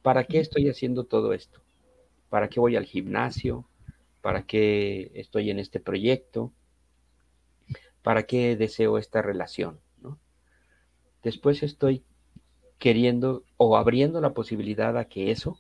[0.02, 1.62] ¿Para qué estoy haciendo todo esto?
[2.30, 3.66] ¿Para qué voy al gimnasio?
[4.22, 6.52] ¿Para qué estoy en este proyecto?
[8.02, 9.80] ¿Para qué deseo esta relación?
[11.24, 12.04] Después estoy
[12.80, 15.58] queriendo o abriendo la posibilidad a que eso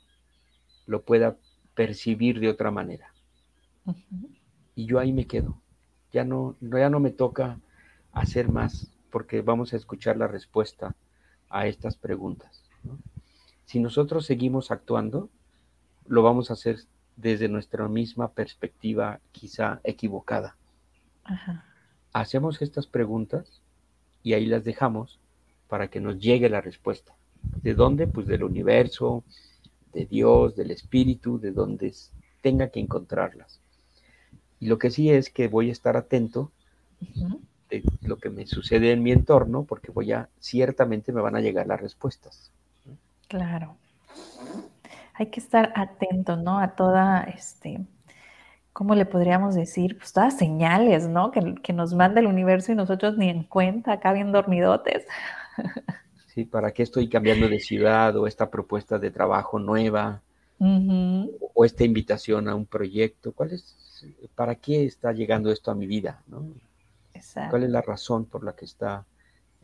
[0.85, 1.37] lo pueda
[1.73, 3.13] percibir de otra manera.
[4.75, 5.62] Y yo ahí me quedo
[6.13, 7.59] ya no, ya no me toca
[8.13, 10.95] hacer más porque vamos a escuchar la respuesta
[11.49, 12.63] a estas preguntas.
[13.65, 15.29] Si nosotros seguimos actuando,
[16.07, 16.77] lo vamos a hacer
[17.15, 20.55] desde nuestra misma perspectiva quizá equivocada.
[22.11, 23.61] Hacemos estas preguntas
[24.21, 25.19] y ahí las dejamos
[25.67, 27.15] para que nos llegue la respuesta.
[27.41, 28.07] ¿De dónde?
[28.07, 29.23] Pues del universo,
[29.93, 31.93] de Dios, del Espíritu, de donde
[32.41, 33.62] tenga que encontrarlas.
[34.63, 36.49] Y lo que sí es que voy a estar atento
[37.69, 41.41] de lo que me sucede en mi entorno, porque voy a, ciertamente me van a
[41.41, 42.49] llegar las respuestas.
[43.27, 43.75] Claro.
[45.15, 46.59] Hay que estar atento, ¿no?
[46.59, 47.81] A toda, este,
[48.71, 49.97] ¿cómo le podríamos decir?
[49.97, 51.31] Pues todas señales, ¿no?
[51.31, 55.05] Que, que nos manda el universo y nosotros ni en cuenta, acá bien dormidotes.
[56.27, 60.23] Sí, ¿para qué estoy cambiando de ciudad o esta propuesta de trabajo nueva?
[61.53, 63.33] o esta invitación a un proyecto.
[63.33, 63.75] ¿Cuál es
[64.35, 66.23] ¿para qué está llegando esto a mi vida?
[67.49, 69.05] ¿Cuál es la razón por la que está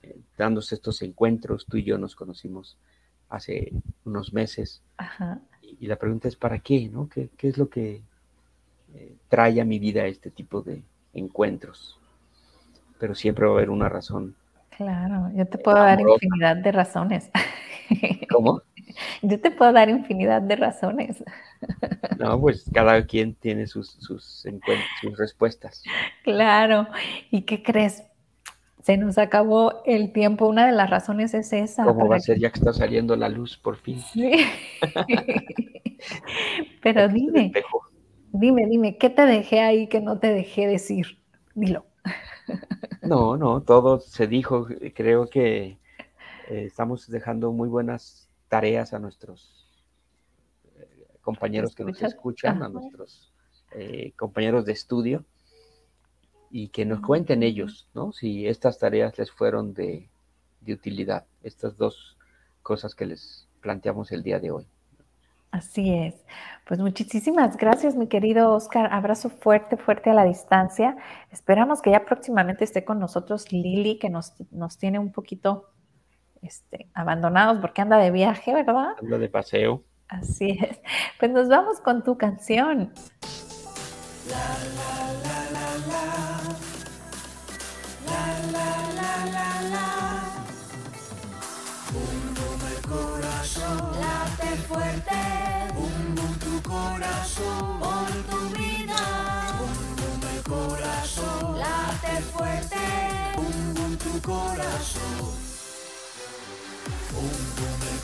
[0.01, 1.65] eh, dándose estos encuentros?
[1.65, 2.77] Tú y yo nos conocimos
[3.29, 3.71] hace
[4.05, 4.81] unos meses.
[5.61, 6.89] Y, la pregunta es, ¿para qué?
[6.89, 7.09] ¿no?
[7.09, 8.01] ¿Qué, es lo que
[8.93, 10.81] eh, trae a mi vida este tipo de
[11.13, 11.99] encuentros?
[12.99, 14.35] Pero siempre va a haber una razón.
[14.75, 17.29] Claro, yo te puedo dar infinidad de razones.
[18.31, 18.61] ¿Cómo?
[19.21, 21.23] Yo te puedo dar infinidad de razones.
[22.17, 24.45] No, pues cada quien tiene sus, sus,
[25.01, 25.83] sus respuestas.
[26.23, 26.87] Claro.
[27.31, 28.03] ¿Y qué crees?
[28.81, 30.47] Se nos acabó el tiempo.
[30.47, 31.85] Una de las razones es esa.
[31.85, 33.99] ¿Cómo va a ser ya que está saliendo la luz por fin?
[33.99, 34.31] Sí.
[36.81, 37.51] Pero dime,
[38.31, 41.19] dime, dime, ¿qué te dejé ahí que no te dejé decir?
[41.55, 41.85] Dilo.
[43.01, 44.67] No, no, todo se dijo.
[44.95, 45.77] Creo que
[46.49, 49.67] eh, estamos dejando muy buenas tareas a nuestros
[50.75, 53.31] eh, compañeros que nos escuchan, a nuestros
[53.71, 55.25] eh, compañeros de estudio,
[56.51, 58.11] y que nos cuenten ellos, ¿no?
[58.11, 60.09] Si estas tareas les fueron de,
[60.61, 62.17] de utilidad, estas dos
[62.63, 64.67] cosas que les planteamos el día de hoy.
[65.51, 66.15] Así es.
[66.67, 68.93] Pues muchísimas gracias, mi querido Oscar.
[68.93, 70.95] Abrazo fuerte, fuerte a la distancia.
[71.31, 75.71] Esperamos que ya próximamente esté con nosotros Lili, que nos, nos tiene un poquito
[76.41, 78.95] este, abandonados porque anda de viaje, ¿verdad?
[79.01, 79.83] Anda de paseo.
[80.07, 80.79] Así es.
[81.19, 82.91] Pues nos vamos con tu canción.
[84.29, 84.37] La,
[84.75, 85.39] la, la,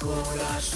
[0.06, 0.56] coração.